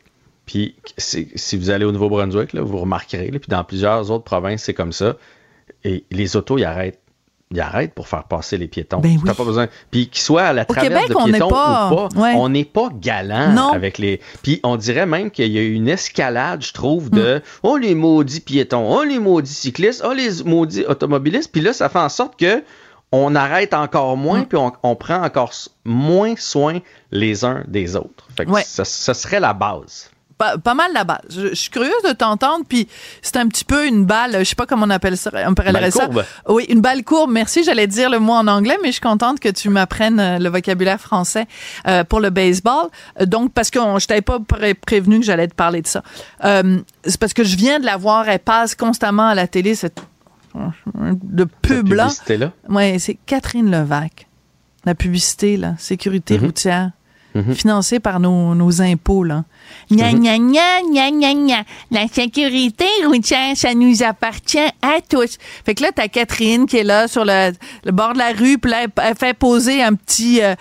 [0.46, 4.92] puis si vous allez au Nouveau-Brunswick vous remarquerez puis dans plusieurs autres provinces c'est comme
[4.92, 5.16] ça
[5.86, 7.00] et les autos ils arrêtent
[7.52, 9.00] il arrête pour faire passer les piétons.
[9.00, 9.68] Ben pas besoin.
[9.90, 13.98] Puis qu'ils soient à la traverse de piétons ou pas, on n'est pas galant avec
[13.98, 14.20] les.
[14.44, 17.42] Puis on dirait même qu'il y a une escalade, je trouve, de mm.
[17.64, 21.52] oh les maudits piétons, oh les maudits cyclistes, oh les maudits automobilistes.
[21.52, 22.64] Puis là, ça fait en sorte que
[23.14, 24.46] on arrête encore moins, mm.
[24.48, 25.54] puis on, prend encore
[25.86, 26.80] moins soin
[27.12, 28.28] les uns des autres.
[28.36, 31.20] Fait que ça, ça serait la base pas, mal la base.
[31.30, 32.88] Je, suis curieuse de t'entendre, puis
[33.22, 35.92] c'est un petit peu une balle, je sais pas comment on appelle ça, on balle
[35.92, 36.06] ça.
[36.06, 36.26] Courbe.
[36.48, 37.32] Oui, une balle courbe.
[37.32, 40.40] Merci, j'allais dire le mot en anglais, mais je suis contente que tu m'apprennes euh,
[40.40, 41.48] le vocabulaire français
[41.88, 42.88] euh, pour le baseball.
[43.20, 44.40] Euh, donc, parce que je t'avais pas
[44.86, 46.04] prévenu que j'allais te parler de ça.
[46.42, 50.00] c'est parce que je viens de la voir, elle passe constamment à la télé, cette
[50.96, 52.08] de pub là.
[52.30, 52.52] là?
[52.70, 54.28] Oui, c'est Catherine Levac.
[54.86, 56.46] La publicité, là, sécurité mm-hmm.
[56.46, 56.92] routière.
[57.36, 57.54] Mm-hmm.
[57.54, 59.44] financée par nos, nos impôts, là.
[59.92, 61.64] Gna, gna, gna, gna, gna, gna.
[61.92, 65.38] La sécurité routière, ça nous appartient à tous.
[65.66, 67.52] Fait que là, t'as Catherine qui est là sur le,
[67.86, 70.56] le bord de la rue, puis là, elle fait poser un petit, euh,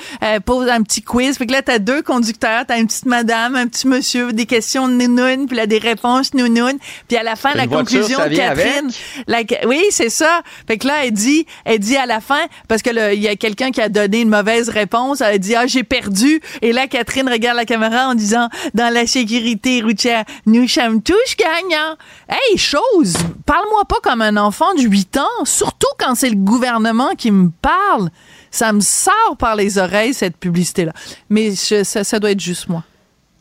[0.45, 1.39] pose un petit quiz.
[1.39, 4.87] Fait que là, t'as deux conducteurs, t'as une petite madame, un petit monsieur, des questions
[4.87, 6.79] nounounes, puis là, des réponses nounounes.
[7.09, 8.91] Puis à la fin, la conclusion de Catherine,
[9.27, 10.43] la, oui, c'est ça.
[10.67, 13.37] Fait que là, elle dit, elle dit à la fin, parce que il y a
[13.37, 16.41] quelqu'un qui a donné une mauvaise réponse, elle dit, ah, j'ai perdu.
[16.63, 20.25] Et là, Catherine regarde la caméra en disant, dans la sécurité routière.
[20.47, 21.97] Nous sommes tous gagnants.
[22.29, 23.15] Hey, chose,
[23.45, 27.51] parle-moi pas comme un enfant de 8 ans, surtout quand c'est le gouvernement qui me
[27.51, 28.11] parle.
[28.51, 30.93] Ça me sort par les oreilles, cette publicité-là.
[31.29, 32.85] Mais ça, doit être juste moi.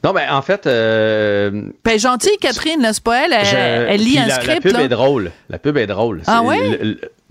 [0.06, 0.68] Non, ben en fait.
[0.68, 3.34] Euh, ben gentille, Catherine, n'est-ce pas elle?
[3.90, 4.64] Elle, lit un script.
[4.66, 5.32] La pub est drôle.
[5.50, 6.22] La pub est drôle.
[6.28, 6.80] Ah ouais?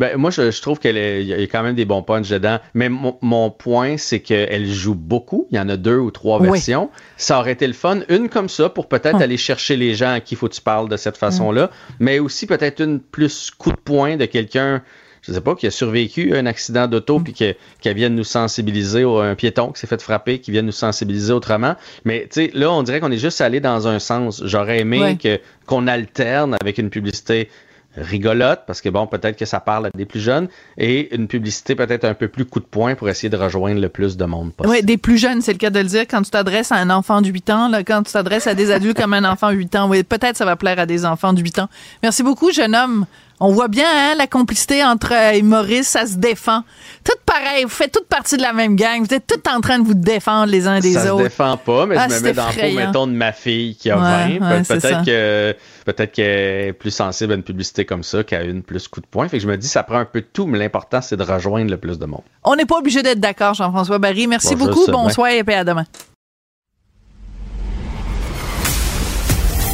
[0.00, 2.58] ben, moi, je, trouve qu'il y a quand même des bons punchs dedans.
[2.74, 5.46] Mais mon, point, c'est qu'elle joue beaucoup.
[5.52, 6.90] Il y en a deux ou trois versions.
[7.16, 8.00] Ça aurait été le fun.
[8.08, 9.22] Une comme ça pour peut-être hum.
[9.22, 11.64] aller chercher les gens à qui faut que tu parles de cette façon-là.
[11.64, 11.96] Hum.
[12.00, 14.82] Mais aussi peut-être une plus coup de poing de quelqu'un
[15.26, 18.24] je sais pas, qui a survécu à un accident d'auto, puis qui, qui vient nous
[18.24, 21.76] sensibiliser, ou un piéton qui s'est fait frapper, qui vient nous sensibiliser autrement.
[22.04, 24.42] Mais tu sais, là, on dirait qu'on est juste allé dans un sens.
[24.44, 27.48] J'aurais aimé que qu'on alterne avec une publicité
[27.96, 31.74] rigolote, parce que bon, peut-être que ça parle à des plus jeunes, et une publicité
[31.74, 34.52] peut-être un peu plus coup de poing pour essayer de rejoindre le plus de monde
[34.52, 34.76] possible.
[34.76, 36.02] Oui, des plus jeunes, c'est le cas de le dire.
[36.10, 38.70] Quand tu t'adresses à un enfant de 8 ans, là, quand tu t'adresses à des
[38.70, 41.32] adultes comme un enfant de 8 ans, oui, peut-être ça va plaire à des enfants
[41.32, 41.68] de 8 ans.
[42.02, 43.06] Merci beaucoup, jeune homme.
[43.46, 46.62] On voit bien hein, la complicité entre euh, Maurice, ça se défend.
[47.04, 49.04] Tout pareil, vous faites toute partie de la même gang.
[49.06, 51.04] Vous êtes tous en train de vous défendre les uns des autres.
[51.04, 53.32] Ça se défend pas, mais je ah, me mets dans le pot, mettons, de ma
[53.32, 54.62] fille qui a 20.
[54.62, 55.54] peut-être que
[55.84, 59.06] peut-être qu'elle est plus sensible à une publicité comme ça qu'à une plus coup de
[59.06, 59.28] poing.
[59.28, 61.22] Fait que je me dis, ça prend un peu de tout, mais l'important, c'est de
[61.22, 62.22] rejoindre le plus de monde.
[62.44, 64.26] On n'est pas obligé d'être d'accord, Jean-François Barry.
[64.26, 64.86] Merci beaucoup.
[64.86, 65.84] Bonsoir et à demain.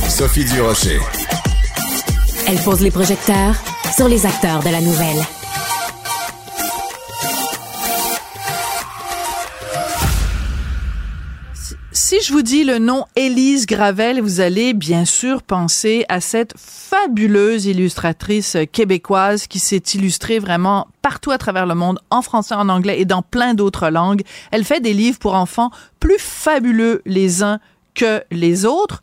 [0.09, 0.99] Sophie Durocher.
[2.47, 3.55] Elle pose les projecteurs
[3.95, 5.23] sur les acteurs de la nouvelle.
[11.93, 16.55] Si je vous dis le nom Élise Gravel, vous allez bien sûr penser à cette
[16.57, 22.69] fabuleuse illustratrice québécoise qui s'est illustrée vraiment partout à travers le monde, en français, en
[22.69, 24.23] anglais et dans plein d'autres langues.
[24.51, 27.61] Elle fait des livres pour enfants plus fabuleux les uns
[27.95, 29.03] que les autres.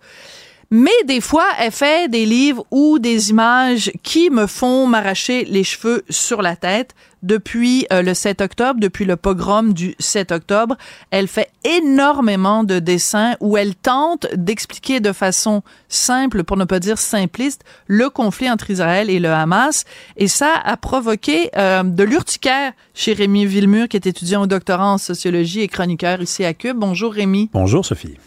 [0.69, 5.63] Mais des fois, elle fait des livres ou des images qui me font m'arracher les
[5.63, 6.93] cheveux sur la tête.
[7.23, 10.75] Depuis euh, le 7 octobre, depuis le pogrom du 7 octobre,
[11.09, 16.79] elle fait énormément de dessins où elle tente d'expliquer de façon simple, pour ne pas
[16.79, 19.85] dire simpliste, le conflit entre Israël et le Hamas.
[20.17, 24.91] Et ça a provoqué euh, de l'urticaire chez Rémi Villemur, qui est étudiant au doctorat
[24.91, 26.77] en sociologie et chroniqueur ici à Cube.
[26.77, 27.49] Bonjour Rémi.
[27.53, 28.17] Bonjour Sophie.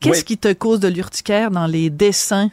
[0.00, 2.50] Qu'est-ce qui te cause de l'urticaire dans les dessins?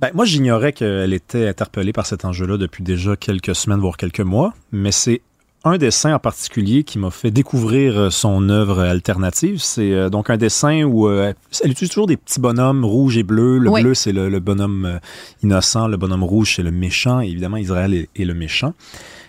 [0.00, 4.20] Ben, moi, j'ignorais qu'elle était interpellée par cet enjeu-là depuis déjà quelques semaines, voire quelques
[4.20, 5.22] mois, mais c'est
[5.64, 9.58] un dessin en particulier qui m'a fait découvrir euh, son œuvre alternative.
[9.58, 13.22] C'est euh, donc un dessin où euh, elle utilise toujours des petits bonhommes rouges et
[13.22, 13.58] bleus.
[13.58, 15.00] Le bleu, c'est le, bonhomme
[15.42, 15.86] innocent.
[15.86, 17.20] Le bonhomme rouge, c'est le méchant.
[17.20, 18.72] évidemment, Israël est, est, le méchant.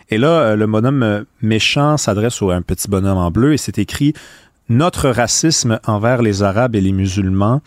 [0.10, 4.14] Et là, le bonhomme méchant s'adresse à un petit bonhomme en bleu et c'est écrit
[4.72, 7.62] notre racisme envers les Arabes et les musulmans,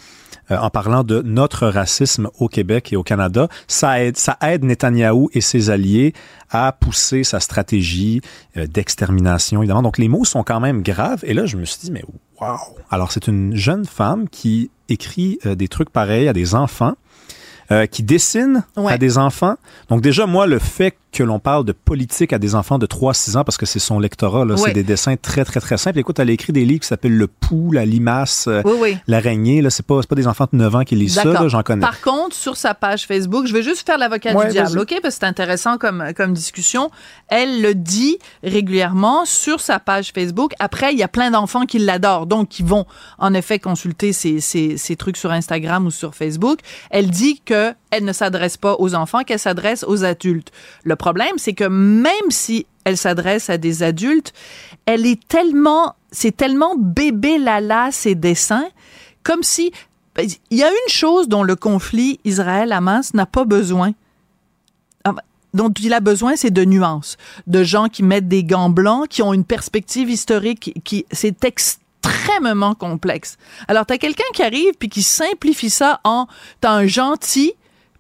[0.51, 4.65] euh, en parlant de notre racisme au Québec et au Canada, ça aide, ça aide
[4.65, 6.15] Netanyahou et ses alliés
[6.51, 8.21] à pousser sa stratégie
[8.57, 9.83] euh, d'extermination, évidemment.
[9.83, 11.21] Donc, les mots sont quand même graves.
[11.25, 12.05] Et là, je me suis dit, mais
[12.41, 12.57] wow!
[12.91, 16.95] Alors, c'est une jeune femme qui écrit euh, des trucs pareils à des enfants
[17.91, 19.55] qui dessine à des enfants.
[19.89, 23.39] Donc déjà, moi, le fait que l'on parle de politique à des enfants de 3-6
[23.39, 25.99] ans, parce que c'est son lectorat, là, c'est des dessins très, très, très simples.
[25.99, 28.63] Écoute, elle a écrit des livres qui s'appellent Le Pou, La Limace, euh,
[29.07, 29.63] L'araignée.
[29.63, 31.81] Là, c'est pas, pas des enfants de 9 ans qui lisent ça, j'en connais.
[31.81, 34.95] Par contre, sur sa page Facebook, je vais juste faire l'avocat du diable, OK?
[35.01, 36.91] Parce que c'est intéressant comme, comme discussion.
[37.29, 40.53] Elle le dit régulièrement sur sa page Facebook.
[40.59, 42.87] Après, il y a plein d'enfants qui l'adorent, donc qui vont
[43.19, 46.59] en effet consulter ces, ces trucs sur Instagram ou sur Facebook.
[46.91, 50.51] Elle dit que elle ne s'adresse pas aux enfants, qu'elle s'adresse aux adultes.
[50.83, 54.33] Le problème, c'est que même si elle s'adresse à des adultes,
[54.85, 58.67] elle est tellement, c'est tellement bébé lala ses dessins,
[59.23, 59.73] comme si
[60.19, 63.93] il y a une chose dont le conflit Israël-Hamas n'a pas besoin.
[65.55, 69.23] Dont il a besoin, c'est de nuances, de gens qui mettent des gants blancs, qui
[69.23, 73.37] ont une perspective historique qui, c'est extrêmement complexe.
[73.69, 76.27] Alors, tu as quelqu'un qui arrive puis qui simplifie ça en
[76.61, 77.55] t'as un gentil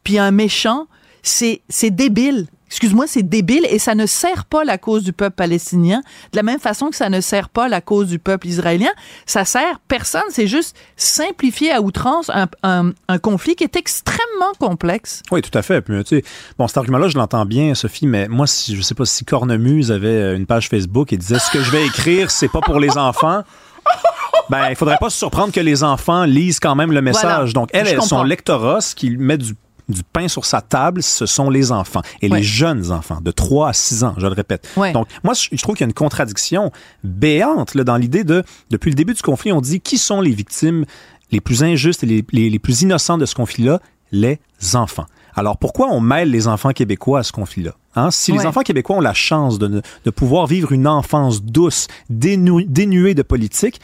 [0.04, 0.86] puis un méchant.
[1.22, 2.46] C'est, c'est débile.
[2.74, 6.00] Excuse-moi, c'est débile et ça ne sert pas la cause du peuple palestinien
[6.32, 8.90] de la même façon que ça ne sert pas la cause du peuple israélien.
[9.26, 12.48] Ça sert personne, c'est juste simplifier à outrance un,
[13.08, 15.22] un, conflit qui est extrêmement complexe.
[15.30, 15.82] Oui, tout à fait.
[15.82, 16.24] Puis, tu sais,
[16.58, 19.92] bon, cet argument-là, je l'entends bien, Sophie, mais moi, si, je sais pas si Cornemuse
[19.92, 22.98] avait une page Facebook et disait ce que je vais écrire, c'est pas pour les
[22.98, 23.44] enfants
[24.50, 27.52] ben, il faudrait pas se surprendre que les enfants lisent quand même le message.
[27.52, 29.54] Donc, elle, elle son lectorat, ce qui met du
[30.12, 33.72] pain sur sa table, ce sont les enfants et les jeunes enfants de 3 à
[33.72, 34.68] 6 ans, je le répète.
[34.76, 38.90] Donc, moi, je, trouve qu'il y a une contradiction béante là, dans l'idée de, depuis
[38.90, 40.84] le début du conflit, on dit qui sont les victimes
[41.30, 43.80] les plus injustes et les, les plus innocentes de ce conflit-là?
[44.12, 44.38] Les
[44.74, 45.06] enfants.
[45.34, 47.72] Alors pourquoi on mêle les enfants québécois à ce conflit-là?
[47.96, 48.10] Hein?
[48.10, 53.14] Si les enfants québécois ont la chance de, de pouvoir vivre une enfance douce, dénuée
[53.14, 53.80] de politique,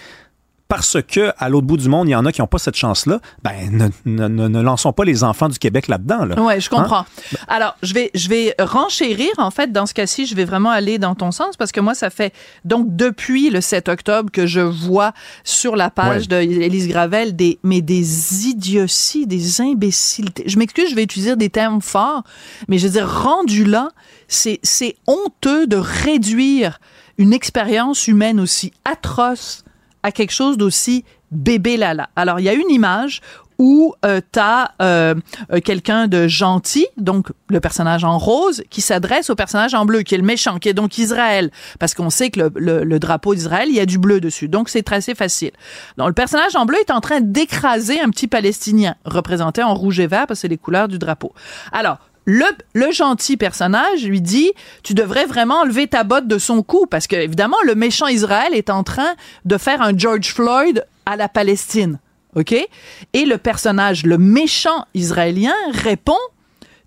[0.71, 2.77] parce que à l'autre bout du monde, il y en a qui n'ont pas cette
[2.77, 3.89] chance-là, ben ne,
[4.29, 6.25] ne, ne, lançons pas les enfants du Québec là-dedans.
[6.25, 6.41] Là.
[6.41, 7.01] Ouais, je comprends.
[7.01, 7.39] Hein?
[7.49, 9.31] Alors, je vais, je vais renchérir.
[9.39, 11.95] En fait, dans ce cas-ci, je vais vraiment aller dans ton sens parce que moi,
[11.95, 12.33] ça fait
[12.65, 16.47] donc depuis le 7 octobre que je vois sur la page ouais.
[16.47, 20.45] d'Élise Gravel des, mais des idioties, des imbécilités.
[20.47, 22.23] Je m'excuse, je vais utiliser des termes forts,
[22.69, 23.89] mais je veux dire, rendu là,
[24.29, 24.61] c'est
[25.09, 26.79] honteux de réduire
[27.19, 29.65] une expérience humaine aussi atroce
[30.03, 32.11] à quelque chose d'aussi bébé lala.
[32.17, 33.21] Alors, il y a une image
[33.61, 35.15] où euh, tu as euh,
[35.63, 40.15] quelqu'un de gentil, donc le personnage en rose, qui s'adresse au personnage en bleu, qui
[40.15, 43.35] est le méchant, qui est donc Israël, parce qu'on sait que le, le, le drapeau
[43.35, 45.51] d'Israël, il y a du bleu dessus, donc c'est assez facile.
[45.99, 50.01] Donc le personnage en bleu est en train d'écraser un petit Palestinien, représenté en rouge
[50.01, 51.35] et vert, parce que c'est les couleurs du drapeau.
[51.71, 54.53] Alors, le, gentil personnage lui dit
[54.83, 58.55] tu devrais vraiment enlever ta botte de son cou parce que évidemment le méchant Israël
[58.55, 61.99] est en train de faire un George Floyd à la Palestine.
[62.37, 62.53] OK?
[62.53, 66.19] Et le personnage le méchant israélien répond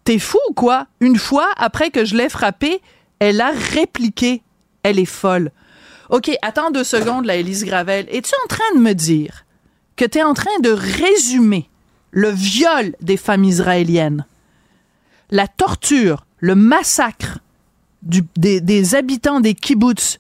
[0.06, 0.88] T'es fou ou quoi?
[1.00, 2.82] Une fois après que je l'ai frappé,
[3.20, 4.42] elle a répliqué
[4.84, 5.52] elle est folle.
[6.10, 9.46] OK, attends deux secondes là Élise Gravel, es-tu en train de me dire
[9.96, 11.70] que tu es en train de résumer
[12.12, 14.26] le viol des femmes israéliennes?
[15.34, 17.40] La torture, le massacre
[18.04, 20.20] du, des, des, habitants des kibbutz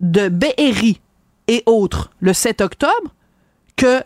[0.00, 1.00] de Be'eri
[1.46, 3.14] et autres le 7 octobre,
[3.76, 4.02] que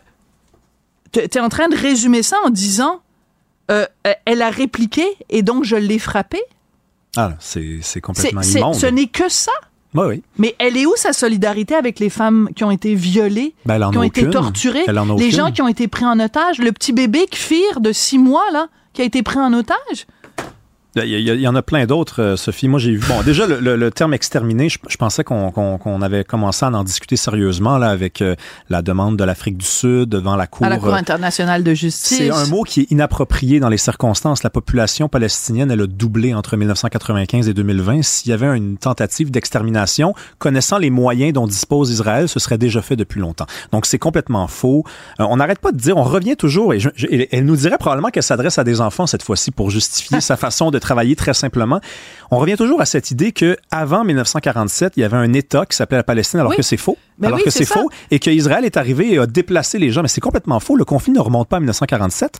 [1.11, 3.01] tu es en train de résumer ça en disant
[3.71, 3.85] euh,
[4.25, 6.39] elle a répliqué et donc je l'ai frappé?
[7.17, 8.75] Ah, c'est complètement immonde.
[8.75, 9.51] Ce n'est que ça?
[9.95, 10.23] Oui, oui.
[10.37, 13.97] Mais elle est où sa solidarité avec les femmes qui ont été violées, ben, qui
[13.97, 14.05] ont aucune.
[14.05, 15.31] été torturées, les aucune.
[15.31, 18.67] gens qui ont été pris en otage, le petit bébé Kfir de six mois là,
[18.93, 20.05] qui a été pris en otage?
[20.95, 22.67] Il y, y, en a plein d'autres, euh, Sophie.
[22.67, 22.99] Moi, j'ai vu.
[23.07, 26.65] Bon, déjà, le, le, le terme exterminé, je, je pensais qu'on qu qu avait commencé
[26.65, 28.35] à en discuter sérieusement là, avec euh,
[28.69, 30.67] la demande de l'Afrique du Sud devant la Cour.
[30.67, 32.19] À la Cour internationale de justice.
[32.19, 34.43] C'est un mot qui est inapproprié dans les circonstances.
[34.43, 38.03] La population palestinienne, elle a doublé entre 1995 et 2020.
[38.03, 42.83] S'il y avait une tentative d'extermination, connaissant les moyens dont dispose Israël, ce serait déjà
[42.83, 43.47] fait depuis longtemps.
[43.71, 44.83] Donc, c'est complètement faux.
[45.19, 47.79] Euh, on n'arrête pas de dire, on revient toujours, et je, je, elle nous dirait
[47.79, 51.33] probablement qu'elle s'adresse à des enfants cette fois-ci pour justifier sa façon de travailler très
[51.33, 51.81] simplement.
[52.31, 55.75] On revient toujours à cette idée que avant 1947, il y avait un État qui
[55.75, 56.57] s'appelait la Palestine, alors oui.
[56.57, 59.25] que c'est faux, Mais alors oui, que c'est faux, et qu'Israël est arrivé et a
[59.25, 60.01] déplacé les gens.
[60.01, 60.75] Mais c'est complètement faux.
[60.75, 62.39] Le conflit ne remonte pas à 1947.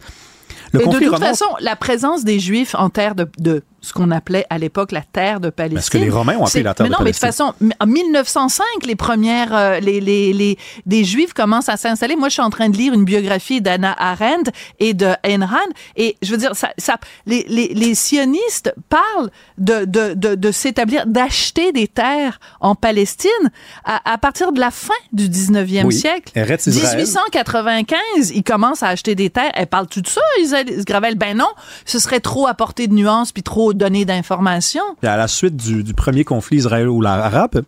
[0.71, 1.19] Le et de toute remonte...
[1.19, 5.01] façon, la présence des Juifs en terre de, de ce qu'on appelait à l'époque la
[5.01, 5.75] terre de Palestine.
[5.75, 7.27] Parce que les Romains ont appelé la terre mais non, de Palestine.
[7.27, 11.67] Mais de toute façon, en 1905, les premières, euh, les, les, les, des Juifs commencent
[11.67, 12.15] à s'installer.
[12.15, 15.57] Moi, je suis en train de lire une biographie d'Anna Arendt et de Ayn Rand.
[15.97, 20.51] Et je veux dire, ça, ça, les, les, les sionistes parlent de, de, de, de
[20.51, 23.29] s'établir, d'acheter des terres en Palestine
[23.83, 25.93] à, à, partir de la fin du 19e oui.
[25.93, 26.31] siècle.
[26.35, 26.97] Eretz Israël.
[26.99, 29.51] 1895, ils commencent à acheter des terres.
[29.55, 31.15] Elle parle tout de ça, Isabelle Gravel.
[31.15, 31.49] Ben non,
[31.85, 34.83] ce serait trop apporter de nuances puis trop donner d'informations.
[35.01, 37.63] Et à la suite du, du premier conflit israélo-arabe,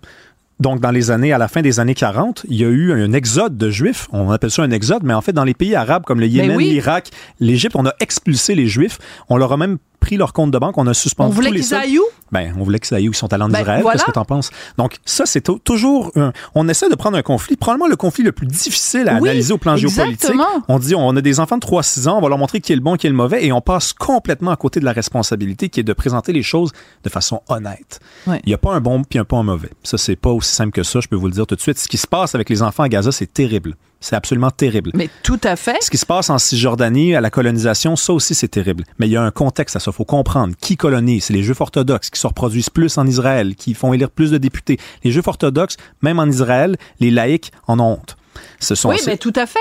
[0.59, 3.11] donc, dans les années, à la fin des années 40, il y a eu un
[3.11, 4.07] exode de Juifs.
[4.13, 6.51] On appelle ça un exode, mais en fait, dans les pays arabes comme le Yémen,
[6.51, 6.69] Ben oui.
[6.69, 8.97] l'Irak, l'Égypte, on a expulsé les Juifs.
[9.27, 10.77] On leur a même pris leur compte de banque.
[10.77, 12.03] On a suspendu On voulait qu'ils aillent où?
[12.31, 13.11] Ben, on voulait qu'ils aillent où?
[13.11, 13.81] Ils sont allés en Ben, Israël.
[13.81, 13.97] voilà.
[13.97, 14.51] Qu'est-ce que t'en penses?
[14.77, 18.31] Donc, ça, c'est toujours un- On essaie de prendre un conflit, probablement le conflit le
[18.31, 20.13] plus difficile à Oui, analyser au plan géopolitique.
[20.25, 20.45] exactement.
[20.67, 22.75] On dit, on a des enfants de 3-6 ans, on va leur montrer qui est
[22.75, 25.69] le bon, qui est le mauvais, et on passe complètement à côté de la responsabilité
[25.69, 26.71] qui est de présenter les choses
[27.03, 27.99] de façon honnête.
[28.27, 29.69] Il n'y a pas un bon puis un pas un mauvais.
[29.83, 31.79] Ça, c'est pas aussi simple que ça, je peux vous le dire tout de suite.
[31.79, 33.75] Ce qui se passe avec les enfants à Gaza, c'est terrible.
[33.99, 34.91] C'est absolument terrible.
[34.93, 35.81] Mais tout à fait.
[35.81, 38.83] Ce qui se passe en Cisjordanie, à la colonisation, ça aussi, c'est terrible.
[38.99, 39.91] Mais il y a un contexte à ça.
[39.91, 40.53] faut comprendre.
[40.59, 41.25] Qui colonise?
[41.25, 44.37] C'est les Juifs orthodoxes qui se reproduisent plus en Israël, qui font élire plus de
[44.37, 44.77] députés.
[45.03, 48.17] Les Juifs orthodoxes, même en Israël, les laïcs en ont honte.
[48.59, 49.59] Ce sont Oui, mais tout à fait.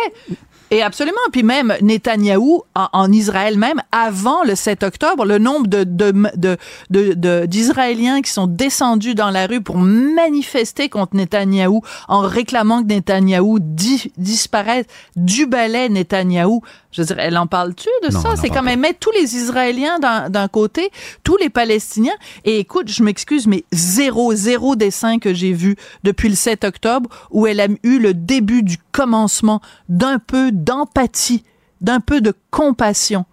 [0.74, 1.20] Et absolument.
[1.30, 6.56] Puis même Netanyahou, en, Israël même, avant le 7 octobre, le nombre de, de, de,
[6.90, 12.88] de, d'Israéliens qui sont descendus dans la rue pour manifester contre Netanyahou en réclamant que
[12.88, 16.60] Netanyahou di, disparaisse du balai Netanyahou.
[16.96, 18.28] Je veux dire, elle en parle-tu de Non, ça?
[18.32, 20.90] elle C'est quand même mettre tous les Israéliens d'un, d'un côté,
[21.24, 22.14] tous les Palestiniens.
[22.44, 27.10] Et écoute, je m'excuse, mais zéro, zéro dessin que j'ai vu depuis le 7 octobre
[27.32, 31.42] où elle a eu le début du commencement d'un peu d'empathie,
[31.80, 33.24] d'un peu de compassion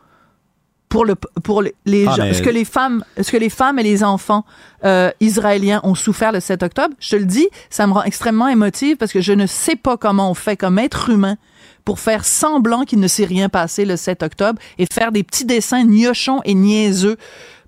[0.90, 3.50] pour le pour les, les Ah, gens, mais- ce que les femmes, ce que les
[3.50, 4.44] femmes et les enfants
[4.84, 6.94] euh, israéliens ont souffert le 7 octobre.
[7.00, 9.96] Je te le dis, ça me rend extrêmement émotive parce que je ne sais pas
[9.98, 11.38] comment on fait comme être humain
[11.86, 15.46] pour faire semblant qu'il ne s'est rien passé le 7 octobre et faire des petits
[15.46, 17.18] dessins gnochons et niaiseux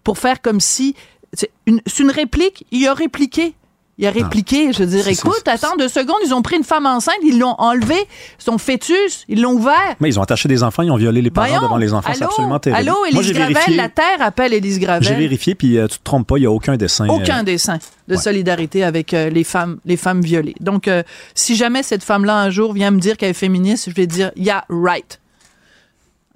[0.04, 0.96] pour faire comme si
[1.34, 3.56] c'est une, une réplique, il a répliqué.
[4.00, 6.88] Il a répliqué, je veux dire, écoute, attends deux secondes, ils ont pris une femme
[6.88, 8.08] enceinte, ils l'ont enlevée,
[8.40, 9.96] son fœtus, ils l'ont ouvert.
[10.00, 12.24] Mais ils ont attaché des enfants, ils ont violé les parents devant les enfants, c'est
[12.24, 12.90] absolument terrible.
[12.90, 15.08] Allô, Élise Gravel, la Terre appelle Élise Gravel.
[15.08, 17.08] J'ai vérifié, puis euh, tu te trompes pas, il n'y a aucun dessin.
[17.08, 17.78] Aucun euh, dessin
[18.08, 20.56] de solidarité avec euh, les femmes les femmes violées.
[20.60, 20.90] Donc,
[21.36, 24.32] si jamais cette femme-là, un jour, vient me dire qu'elle est féministe, je vais dire,
[24.36, 25.20] yeah, right.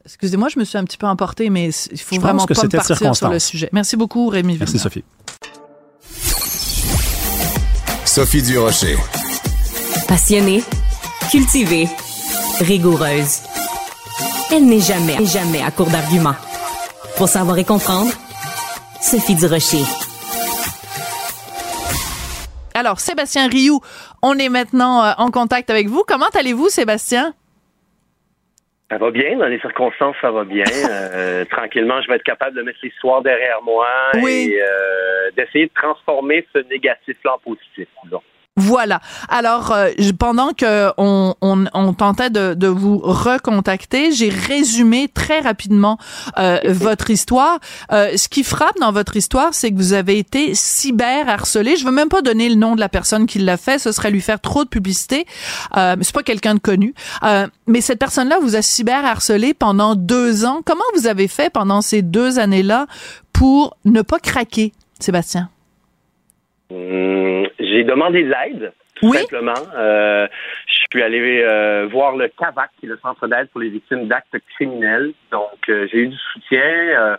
[0.05, 3.15] Excusez-moi, je me suis un petit peu emportée, mais il faut vraiment pas me partir
[3.15, 3.69] sur le sujet.
[3.73, 5.03] Merci beaucoup, Rémi Merci, Sophie.
[8.17, 8.97] Sophie Durocher.
[10.07, 10.63] Passionnée,
[11.29, 11.87] cultivée,
[12.61, 13.41] rigoureuse.
[14.51, 16.33] Elle n'est jamais, jamais à court d'arguments.
[17.17, 18.11] Pour savoir et comprendre,
[18.99, 19.83] Sophie Durocher.
[22.73, 23.81] Alors, Sébastien Rioux,
[24.23, 26.03] on est maintenant euh, en contact avec vous.
[26.07, 27.35] Comment allez-vous, Sébastien?
[28.89, 30.63] Ça va bien, dans les circonstances, ça va bien.
[31.17, 35.71] Euh, tranquillement, je vais être capable de mettre l'histoire derrière moi et euh, d'essayer de
[35.73, 37.87] transformer ce négatif-là en positif.
[38.03, 38.21] Disons.
[38.57, 39.01] Voilà.
[39.29, 45.99] Alors, euh, pendant que on, on, tentait de, de, vous recontacter, j'ai résumé très rapidement
[46.39, 47.59] euh, votre histoire.
[47.91, 51.77] Euh, ce qui frappe dans votre histoire, c'est que vous avez été cyber harcelé.
[51.77, 54.09] Je veux même pas donner le nom de la personne qui l'a fait, ce serait
[54.09, 55.27] lui faire trop de publicité.
[55.75, 59.93] Euh, c'est pas quelqu'un de connu, euh, mais cette personne-là vous a cyber harcelé pendant
[59.95, 60.61] deux ans.
[60.65, 62.87] Comment vous avez fait pendant ces deux années-là
[63.33, 65.49] pour ne pas craquer, Sébastien?
[66.69, 69.53] Hum, j'ai demandé de l'aide, tout simplement.
[69.75, 70.27] Euh,
[70.67, 74.07] je suis allé euh, voir le CAVAC, qui est le Centre d'aide pour les victimes
[74.07, 75.13] d'actes criminels.
[75.31, 77.17] Donc, euh, j'ai eu du soutien.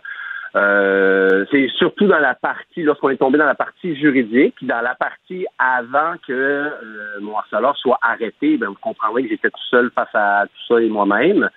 [1.51, 5.45] c'est surtout dans la partie, lorsqu'on est tombé dans la partie juridique, dans la partie
[5.57, 6.69] avant que
[7.21, 10.81] mon harceleur soit arrêté, ben, vous comprendrez que j'étais tout seul face à tout ça
[10.81, 11.49] et moi-même.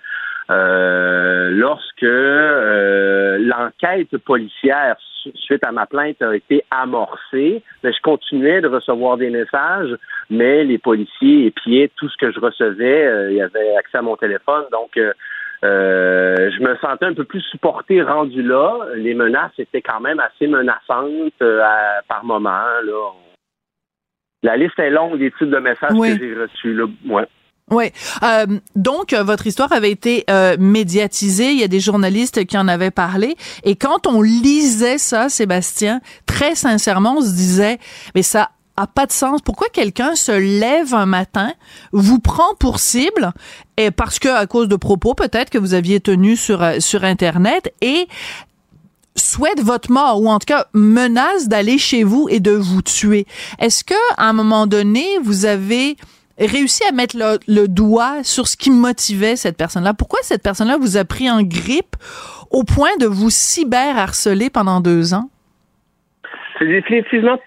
[0.49, 4.95] Euh, lorsque euh, l'enquête policière
[5.35, 9.95] suite à ma plainte a été amorcée, je continuais de recevoir des messages,
[10.29, 13.05] mais les policiers épiaient tout ce que je recevais.
[13.05, 17.41] Euh, il y avait accès à mon téléphone, donc je me sentais un peu plus
[17.41, 18.79] supporté rendu là.
[18.95, 21.41] Les menaces étaient quand même assez menaçantes
[22.09, 22.65] par moment.
[22.83, 23.11] Là.
[24.43, 26.73] La liste est longue des types de messages que j'ai reçus.
[26.73, 26.85] Là.
[27.07, 27.27] Ouais.
[27.73, 27.91] Oui.
[28.21, 31.51] Euh, donc, euh, votre histoire avait été euh, médiatisée.
[31.51, 33.35] Il y a des journalistes qui en avaient parlé.
[33.63, 37.79] Et quand on lisait ça, Sébastien, très sincèrement, on se disait,
[38.15, 39.41] mais ça a pas de sens.
[39.41, 41.53] Pourquoi quelqu'un se lève un matin,
[41.91, 43.31] vous prend pour cible,
[43.77, 47.71] et parce que à cause de propos peut-être que vous aviez tenus sur sur internet
[47.81, 48.07] et
[49.15, 53.27] souhaite votre mort ou en tout cas menace d'aller chez vous et de vous tuer.
[53.59, 55.97] Est-ce que à un moment donné, vous avez
[56.37, 59.93] réussi à mettre le, doigt sur ce qui motivait cette personne-là?
[59.93, 61.95] Pourquoi cette personne-là vous a pris en grippe
[62.51, 65.29] au point de vous cyber-harceler pendant deux ans?
[66.57, 67.39] C'est définitivement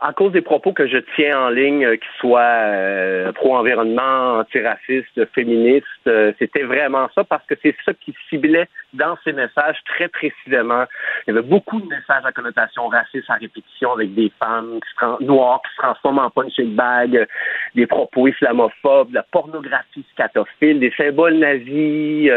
[0.00, 5.24] à cause des propos que je tiens en ligne, euh, qu'ils soient euh, pro-environnement, antiraciste,
[5.34, 10.08] féministe, euh, c'était vraiment ça parce que c'est ça qui ciblait dans ces messages très
[10.08, 10.84] précisément.
[11.26, 14.80] Il y avait beaucoup de messages à connotation raciste à répétition avec des femmes
[15.20, 17.26] noires qui se transforment en punching bag,
[17.74, 22.30] des propos islamophobes, de la pornographie scatophile, des symboles nazis,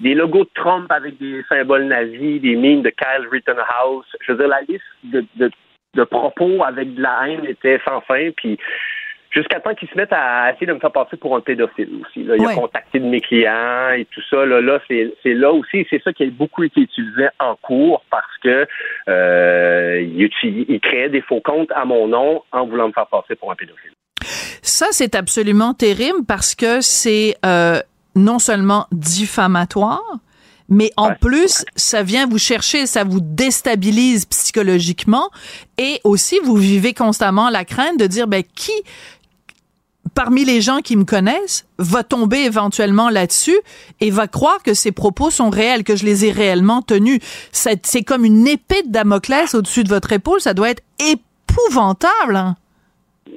[0.00, 4.06] des logos de Trump avec des symboles nazis, des mines de Kyle Rittenhouse.
[4.22, 5.50] Je veux dire, la liste de
[5.94, 8.30] de propos avec de la haine était sans fin.
[8.36, 8.58] Puis
[9.30, 12.20] jusqu'à temps qu'ils se mettent à essayer de me faire passer pour un pédophile aussi.
[12.20, 14.44] Il a contacté de mes clients et tout ça.
[14.44, 18.36] Là, là c'est, là aussi, c'est ça qui a beaucoup été utilisé en cours parce
[18.42, 18.66] que
[19.08, 23.52] euh, il, créait des faux comptes à mon nom en voulant me faire passer pour
[23.52, 23.92] un pédophile.
[24.62, 27.80] Ça, c'est absolument terrible parce que c'est euh,
[28.14, 30.02] non seulement diffamatoire,
[30.70, 35.28] mais en plus, ça vient vous chercher, ça vous déstabilise psychologiquement
[35.76, 38.72] et aussi vous vivez constamment la crainte de dire ben qui
[40.14, 43.56] parmi les gens qui me connaissent va tomber éventuellement là-dessus
[44.00, 47.18] et va croire que ces propos sont réels, que je les ai réellement tenus.
[47.52, 52.36] C'est comme une épée de Damoclès au-dessus de votre épaule, ça doit être épouvantable.
[52.36, 52.56] Hein.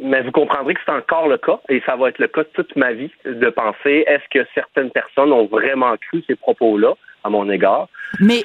[0.02, 2.76] Mais vous comprendrez que c'est encore le cas, et ça va être le cas toute
[2.76, 6.96] ma vie, de penser est-ce que certaines personnes ont vraiment cru ces propos-là?
[7.24, 7.88] À mon égard.
[8.20, 8.44] Mais,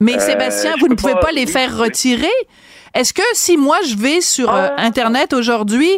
[0.00, 2.26] mais euh, Sébastien, vous ne pouvez pas, les faire retirer.
[2.94, 4.82] Est-ce que si moi je vais sur euh, ah.
[4.82, 5.90] Internet aujourd'hui,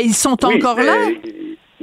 [0.00, 0.94] ils sont encore là?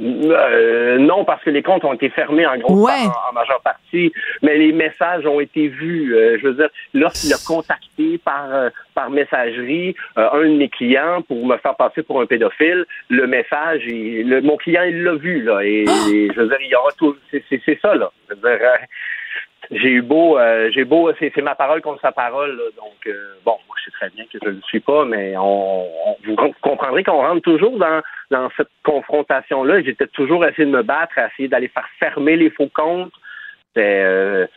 [0.00, 4.12] Euh, non, parce que les comptes ont été fermés en gros en, majeure partie,
[4.42, 6.12] mais les messages ont été vus.
[6.40, 8.48] je veux dire, lorsqu'il a contacté par
[8.94, 13.82] par messagerie un de mes clients pour me faire passer pour un pédophile, le message,
[14.42, 17.14] mon client il l'a vu là, et, je veux dire, il y aura tout.
[17.30, 18.10] C'est ça là.
[18.28, 18.58] Je veux dire,
[19.70, 22.60] j'ai eu beau, euh, j'ai beau, c'est ma parole contre sa parole.
[22.76, 25.34] donc, euh, bon, moi, je sais très bien que je ne le suis pas, mais
[25.36, 25.86] on,
[26.24, 29.82] vous comprendrez qu'on rentre toujours dans, dans cette confrontation-là.
[29.82, 33.12] J'étais toujours essayé de me battre, à essayer d'aller faire fermer les faux comptes.
[33.68, 34.48] C'était,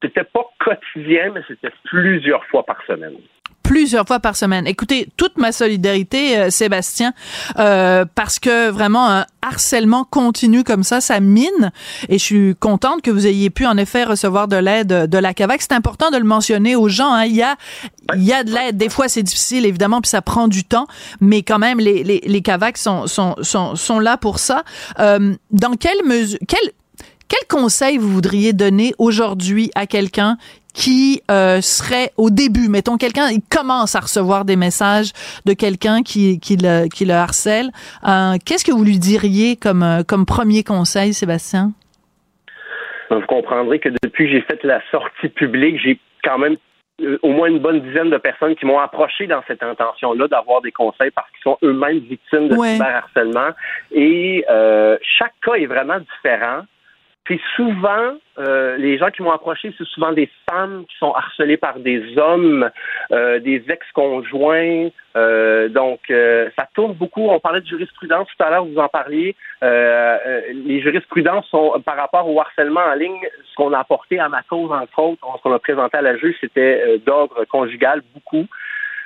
[0.00, 3.16] c'était pas quotidien, mais c'était plusieurs fois par semaine
[3.62, 4.66] plusieurs fois par semaine.
[4.66, 7.12] Écoutez, toute ma solidarité, euh, Sébastien,
[7.58, 11.72] euh, parce que vraiment un harcèlement continu comme ça, ça mine.
[12.08, 15.34] Et je suis contente que vous ayez pu en effet recevoir de l'aide de la
[15.34, 15.62] CAVAC.
[15.62, 17.12] C'est important de le mentionner aux gens.
[17.12, 17.24] Hein.
[17.24, 17.56] Il y a,
[18.14, 18.76] il y a de l'aide.
[18.76, 20.86] Des fois, c'est difficile, évidemment, puis ça prend du temps.
[21.20, 24.62] Mais quand même, les, les, les CAVAC sont, sont, sont, sont là pour ça.
[24.98, 26.70] Euh, dans quelle mesure, quel,
[27.28, 30.36] quel conseil vous voudriez donner aujourd'hui à quelqu'un
[30.74, 35.12] qui euh, serait au début, mettons quelqu'un, il commence à recevoir des messages
[35.44, 37.70] de quelqu'un qui, qui, le, qui le harcèle.
[38.06, 41.72] Euh, Qu'est-ce que vous lui diriez comme, euh, comme premier conseil, Sébastien?
[43.10, 46.56] Vous comprendrez que depuis que j'ai fait la sortie publique, j'ai quand même
[47.02, 50.62] euh, au moins une bonne dizaine de personnes qui m'ont approché dans cette intention-là d'avoir
[50.62, 53.50] des conseils parce qu'ils sont eux-mêmes victimes de cyberharcèlement.
[53.90, 56.62] Et euh, chaque cas est vraiment différent.
[57.24, 61.56] Puis souvent, euh, les gens qui m'ont approché, c'est souvent des femmes qui sont harcelées
[61.56, 62.68] par des hommes,
[63.12, 64.88] euh, des ex-conjoints.
[65.14, 67.28] Euh, donc, ça tourne beaucoup.
[67.28, 69.36] On parlait de jurisprudence tout à l'heure, vous en parliez.
[69.62, 74.42] les jurisprudences sont, par rapport au harcèlement en ligne, ce qu'on a apporté à ma
[74.42, 78.48] cause, entre autres, ce qu'on a présenté à la juge, c'était d'ordre conjugal, beaucoup.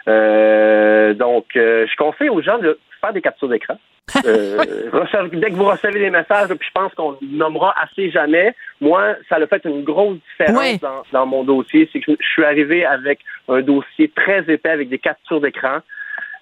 [0.06, 3.76] donc, je conseille aux gens de faire des captures d'écran.
[4.24, 9.14] Euh, dès que vous recevez des messages, puis je pense qu'on nommera assez jamais, moi,
[9.28, 10.80] ça a fait une grosse différence
[11.12, 11.88] dans, mon dossier.
[11.92, 15.78] C'est que je, suis arrivé avec un dossier très épais avec des captures d'écran.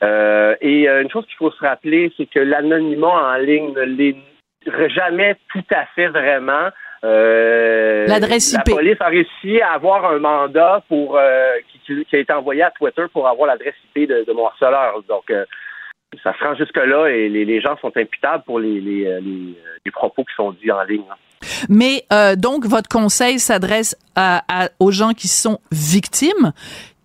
[0.03, 3.83] Euh, et euh, une chose qu'il faut se rappeler, c'est que l'anonymat en ligne ne
[3.83, 4.17] l'est
[4.89, 6.69] jamais tout à fait vraiment.
[7.03, 8.69] L'adresse IP.
[8.69, 11.19] La police a réussi à avoir un mandat pour
[11.87, 15.03] qui, a été envoyé à Twitter pour avoir l'adresse IP de, de, mon harceleur.
[15.09, 15.31] Donc,
[16.23, 20.25] ça se rend jusque-là et les, gens sont imputables pour les, les, euh, euh, propos
[20.25, 21.03] qui sont dits en ligne.
[21.11, 21.47] Hein.
[21.69, 23.97] Mais euh, donc, votre conseil s'adresse
[24.79, 26.53] aux gens qui sont victimes.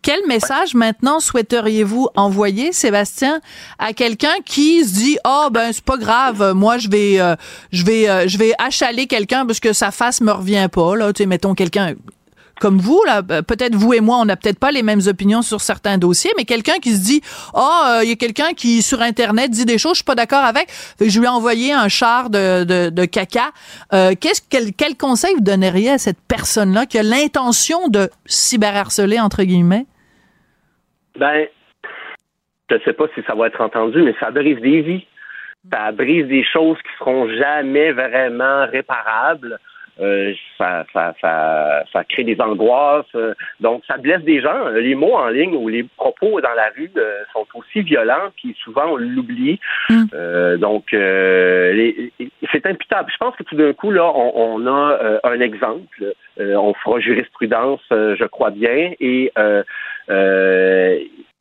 [0.01, 3.41] Quel message maintenant souhaiteriez-vous envoyer, Sébastien,
[3.79, 7.17] à quelqu'un qui se dit oh ben c'est pas grave, moi je vais
[7.73, 11.23] je vais je vais achaler quelqu'un parce que sa face me revient pas là, tu
[11.23, 11.95] sais mettons quelqu'un
[12.59, 15.41] comme vous, là, euh, peut-être vous et moi, on n'a peut-être pas les mêmes opinions
[15.41, 17.21] sur certains dossiers, mais quelqu'un qui se dit,
[17.53, 20.15] ah, oh, il y a quelqu'un qui sur Internet dit des choses, je suis pas
[20.15, 20.67] d'accord avec,
[20.99, 23.51] je lui ai envoyé un char de, de, caca.
[23.93, 29.19] Euh, qu'est-ce quel, quel conseil vous donneriez à cette personne-là qui a l'intention de cyberharceler
[29.19, 29.85] entre guillemets?
[31.17, 31.47] Ben,
[32.69, 35.05] je sais pas si ça va être entendu, mais ça brise des vies.
[35.71, 39.59] Ça brise des choses qui seront jamais vraiment réparables.
[40.01, 43.05] Euh, ça, ça, ça, ça, crée des angoisses.
[43.15, 44.69] Euh, donc, ça blesse des gens.
[44.69, 48.55] Les mots en ligne ou les propos dans la rue euh, sont aussi violents, puis
[48.63, 49.59] souvent on l'oublie.
[49.89, 50.57] Mm.
[50.57, 53.11] donc, c'est imputable.
[53.11, 56.13] Je pense que tout d'un coup, là, on, a un exemple.
[56.37, 59.31] on fera jurisprudence, je crois bien, et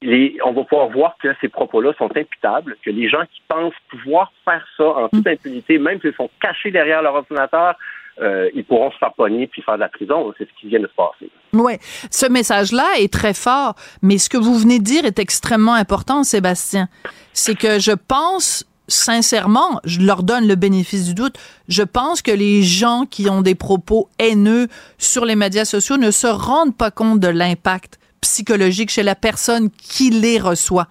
[0.00, 3.74] les, on va pouvoir voir que ces propos-là sont imputables, que les gens qui pensent
[3.90, 5.30] pouvoir faire ça en toute mm.
[5.30, 7.74] impunité, même s'ils sont cachés derrière leur ordinateur,
[8.20, 10.32] euh, ils pourront se faire pogner puis faire de la prison.
[10.38, 11.30] C'est ce qui vient de se passer.
[11.52, 11.74] Oui,
[12.10, 16.24] ce message-là est très fort, mais ce que vous venez de dire est extrêmement important,
[16.24, 16.88] Sébastien.
[17.32, 21.36] C'est que je pense sincèrement, je leur donne le bénéfice du doute,
[21.68, 24.66] je pense que les gens qui ont des propos haineux
[24.96, 29.70] sur les médias sociaux ne se rendent pas compte de l'impact psychologique chez la personne
[29.70, 30.88] qui les reçoit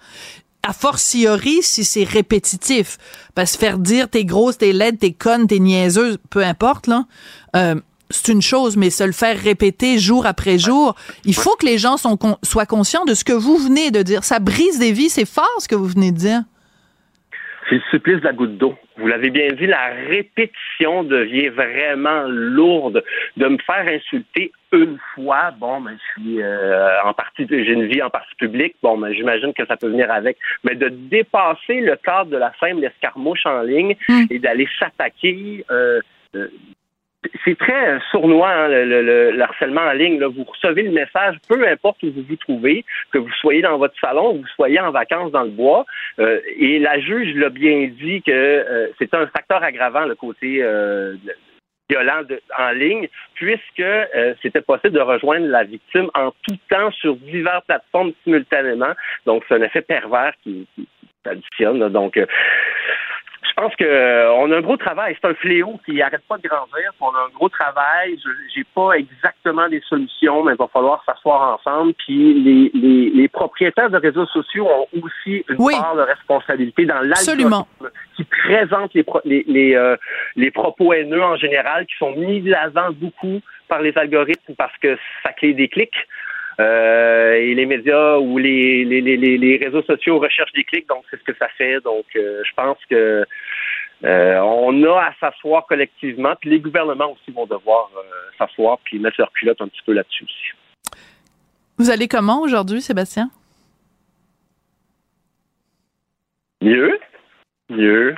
[0.68, 2.98] a fortiori si c'est répétitif.
[3.34, 7.06] Parce que faire dire t'es grosse, t'es laide, t'es conne, t'es niaiseuse, peu importe, là,
[7.56, 7.74] euh,
[8.10, 10.94] c'est une chose, mais se le faire répéter jour après jour,
[11.24, 14.24] il faut que les gens soient conscients de ce que vous venez de dire.
[14.24, 16.42] Ça brise des vies, c'est fort ce que vous venez de dire.
[17.68, 18.74] C'est le supplice de la goutte d'eau.
[18.98, 23.04] Vous l'avez bien vu, la répétition devient vraiment lourde.
[23.36, 27.86] De me faire insulter une fois, bon, ben, je suis euh, en partie, j'ai une
[27.86, 30.36] vie en partie publique, bon, ben, j'imagine que ça peut venir avec.
[30.64, 34.24] Mais de dépasser le cadre de la simple escarmouche en ligne hmm.
[34.30, 36.00] et d'aller s'attaquer euh,
[36.34, 36.48] euh
[37.44, 40.18] c'est très euh, sournois, hein, le, harcèlement en ligne.
[40.20, 40.28] Là.
[40.28, 43.98] Vous recevez le message, peu importe où vous vous trouvez, que vous soyez dans votre
[44.00, 45.84] salon, que vous soyez en vacances dans le bois.
[46.20, 50.64] Euh, et la juge l'a bien dit que euh, c'est un facteur aggravant, le côté
[51.90, 52.22] violent
[52.58, 53.82] en ligne, puisque
[54.42, 58.92] c'était possible de rejoindre la victime en tout temps sur diverses plateformes simultanément.
[59.24, 60.86] Donc, c'est un effet pervers qui, qui,
[61.24, 61.88] s'additionne.
[61.88, 62.18] Donc,
[63.58, 65.16] pense que euh, on a un gros travail.
[65.20, 66.92] C'est un fléau qui arrête pas de grandir.
[67.00, 68.18] On a un gros travail.
[68.54, 71.94] J'ai pas exactement des solutions, mais il va falloir s'asseoir ensemble.
[71.94, 77.00] Puis les, les, les, propriétaires de réseaux sociaux ont aussi une part de responsabilité dans
[77.00, 77.64] l'algorithme
[78.16, 79.96] qui présente les, les, les, euh,
[80.36, 84.76] les propos haineux en général, qui sont mis de l'avant beaucoup par les algorithmes parce
[84.78, 86.06] que ça crée des clics.
[86.60, 91.04] Euh, et les médias ou les, les, les, les, réseaux sociaux recherchent des clics, donc
[91.08, 91.80] c'est ce que ça fait.
[91.82, 93.24] Donc, euh, je pense que
[94.04, 97.90] euh, on a à s'asseoir collectivement, puis les gouvernements aussi vont devoir
[98.38, 100.98] s'asseoir puis mettre leur culotte un petit peu là-dessus aussi.
[101.78, 103.30] Vous allez comment aujourd'hui, Sébastien?
[106.60, 106.98] Mieux.
[107.70, 108.16] Mieux.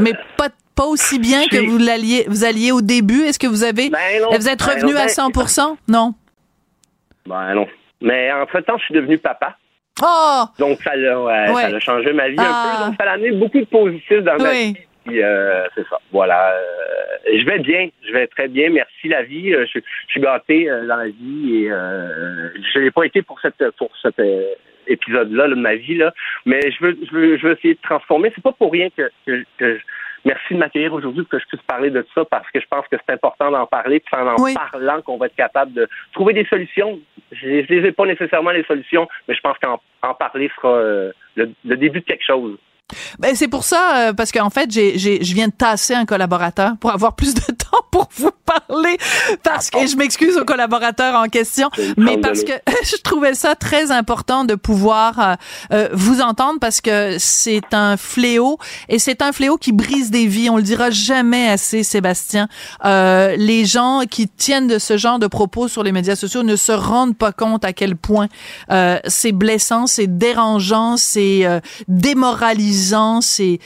[0.00, 3.22] Mais pas pas aussi bien que vous l'alliez vous alliez au début?
[3.22, 3.98] Est-ce que vous avez ben
[4.30, 6.14] vous êtes ben revenu à 100% ben Non?
[7.28, 7.68] Ben non.
[8.00, 9.56] Mais en fait, temps, je suis devenu papa.
[10.02, 10.44] Oh!
[10.58, 12.48] Donc, ça a changé ma vie un peu.
[12.48, 12.84] Ah!
[12.86, 14.76] Donc, ça a amené beaucoup de positifs dans ma vie.
[15.08, 15.98] Euh, c'est ça.
[16.12, 16.52] Voilà.
[16.52, 17.88] Euh, je vais bien.
[18.06, 18.70] Je vais très bien.
[18.70, 19.52] Merci la vie.
[19.54, 23.90] Euh, je, suis gâté dans la vie et je n'ai pas été pour cette pour
[24.00, 24.20] cet
[24.86, 26.12] épisode-là de ma vie là.
[26.46, 28.32] Mais je veux je veux je veux essayer de transformer.
[28.34, 29.78] C'est pas pour rien que, que, que
[30.24, 32.86] merci de m'accueillir aujourd'hui pour que je puisse parler de ça parce que je pense
[32.88, 34.00] que c'est important d'en parler.
[34.00, 36.98] Puis c'est en parlant qu'on va être capable de trouver des solutions.
[37.32, 41.12] Je ne les ai pas nécessairement les solutions, mais je pense qu'en parler sera euh,
[41.36, 42.58] le début de quelque chose.
[43.18, 46.72] Ben c'est pour ça euh, parce qu'en fait j'ai je viens de tasser un collaborateur
[46.80, 48.96] pour avoir plus de temps pour vous parler
[49.42, 51.68] parce que je m'excuse au collaborateur en question
[51.98, 52.52] mais parce que
[52.84, 55.34] je trouvais ça très important de pouvoir euh,
[55.72, 58.58] euh, vous entendre parce que c'est un fléau
[58.88, 60.48] et c'est un fléau qui brise des vies.
[60.48, 62.48] On le dira jamais assez Sébastien.
[62.84, 66.72] Les gens qui tiennent de ce genre de propos sur les médias sociaux ne se
[66.72, 68.28] rendent pas compte à quel point
[69.06, 71.46] c'est blessant c'est dérangeant c'est
[71.88, 72.77] démoralisant
[73.20, 73.58] c'est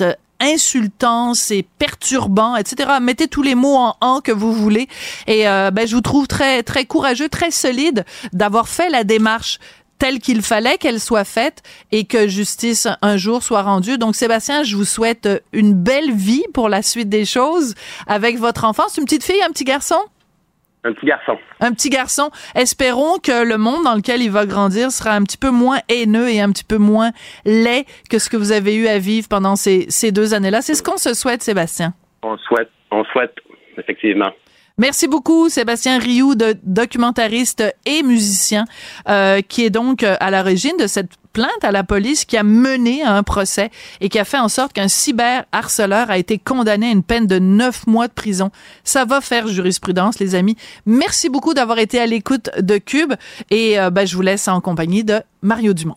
[0.00, 2.90] euh, insultant, c'est perturbant, etc.
[3.00, 4.88] Mettez tous les mots en en que vous voulez.
[5.26, 9.58] Et euh, ben, je vous trouve très très courageux, très solide d'avoir fait la démarche
[9.98, 13.98] telle qu'il fallait qu'elle soit faite et que justice un jour soit rendue.
[13.98, 17.74] Donc Sébastien, je vous souhaite une belle vie pour la suite des choses
[18.08, 18.84] avec votre enfant.
[18.98, 20.00] Une petite fille, un petit garçon?
[20.84, 21.38] Un petit garçon.
[21.60, 22.30] Un petit garçon.
[22.56, 26.28] Espérons que le monde dans lequel il va grandir sera un petit peu moins haineux
[26.28, 27.12] et un petit peu moins
[27.44, 30.60] laid que ce que vous avez eu à vivre pendant ces, ces deux années-là.
[30.60, 31.94] C'est ce qu'on se souhaite, Sébastien.
[32.22, 33.34] On souhaite, on souhaite,
[33.78, 34.32] effectivement.
[34.78, 38.64] Merci beaucoup, Sébastien Rioux, de documentariste et musicien,
[39.08, 42.42] euh, qui est donc euh, à l'origine de cette plainte à la police qui a
[42.42, 43.70] mené à un procès
[44.00, 47.38] et qui a fait en sorte qu'un cyberharceleur a été condamné à une peine de
[47.38, 48.50] neuf mois de prison.
[48.84, 50.56] Ça va faire jurisprudence, les amis.
[50.86, 53.14] Merci beaucoup d'avoir été à l'écoute de Cube
[53.50, 55.96] et euh, ben, je vous laisse en compagnie de Mario Dumont.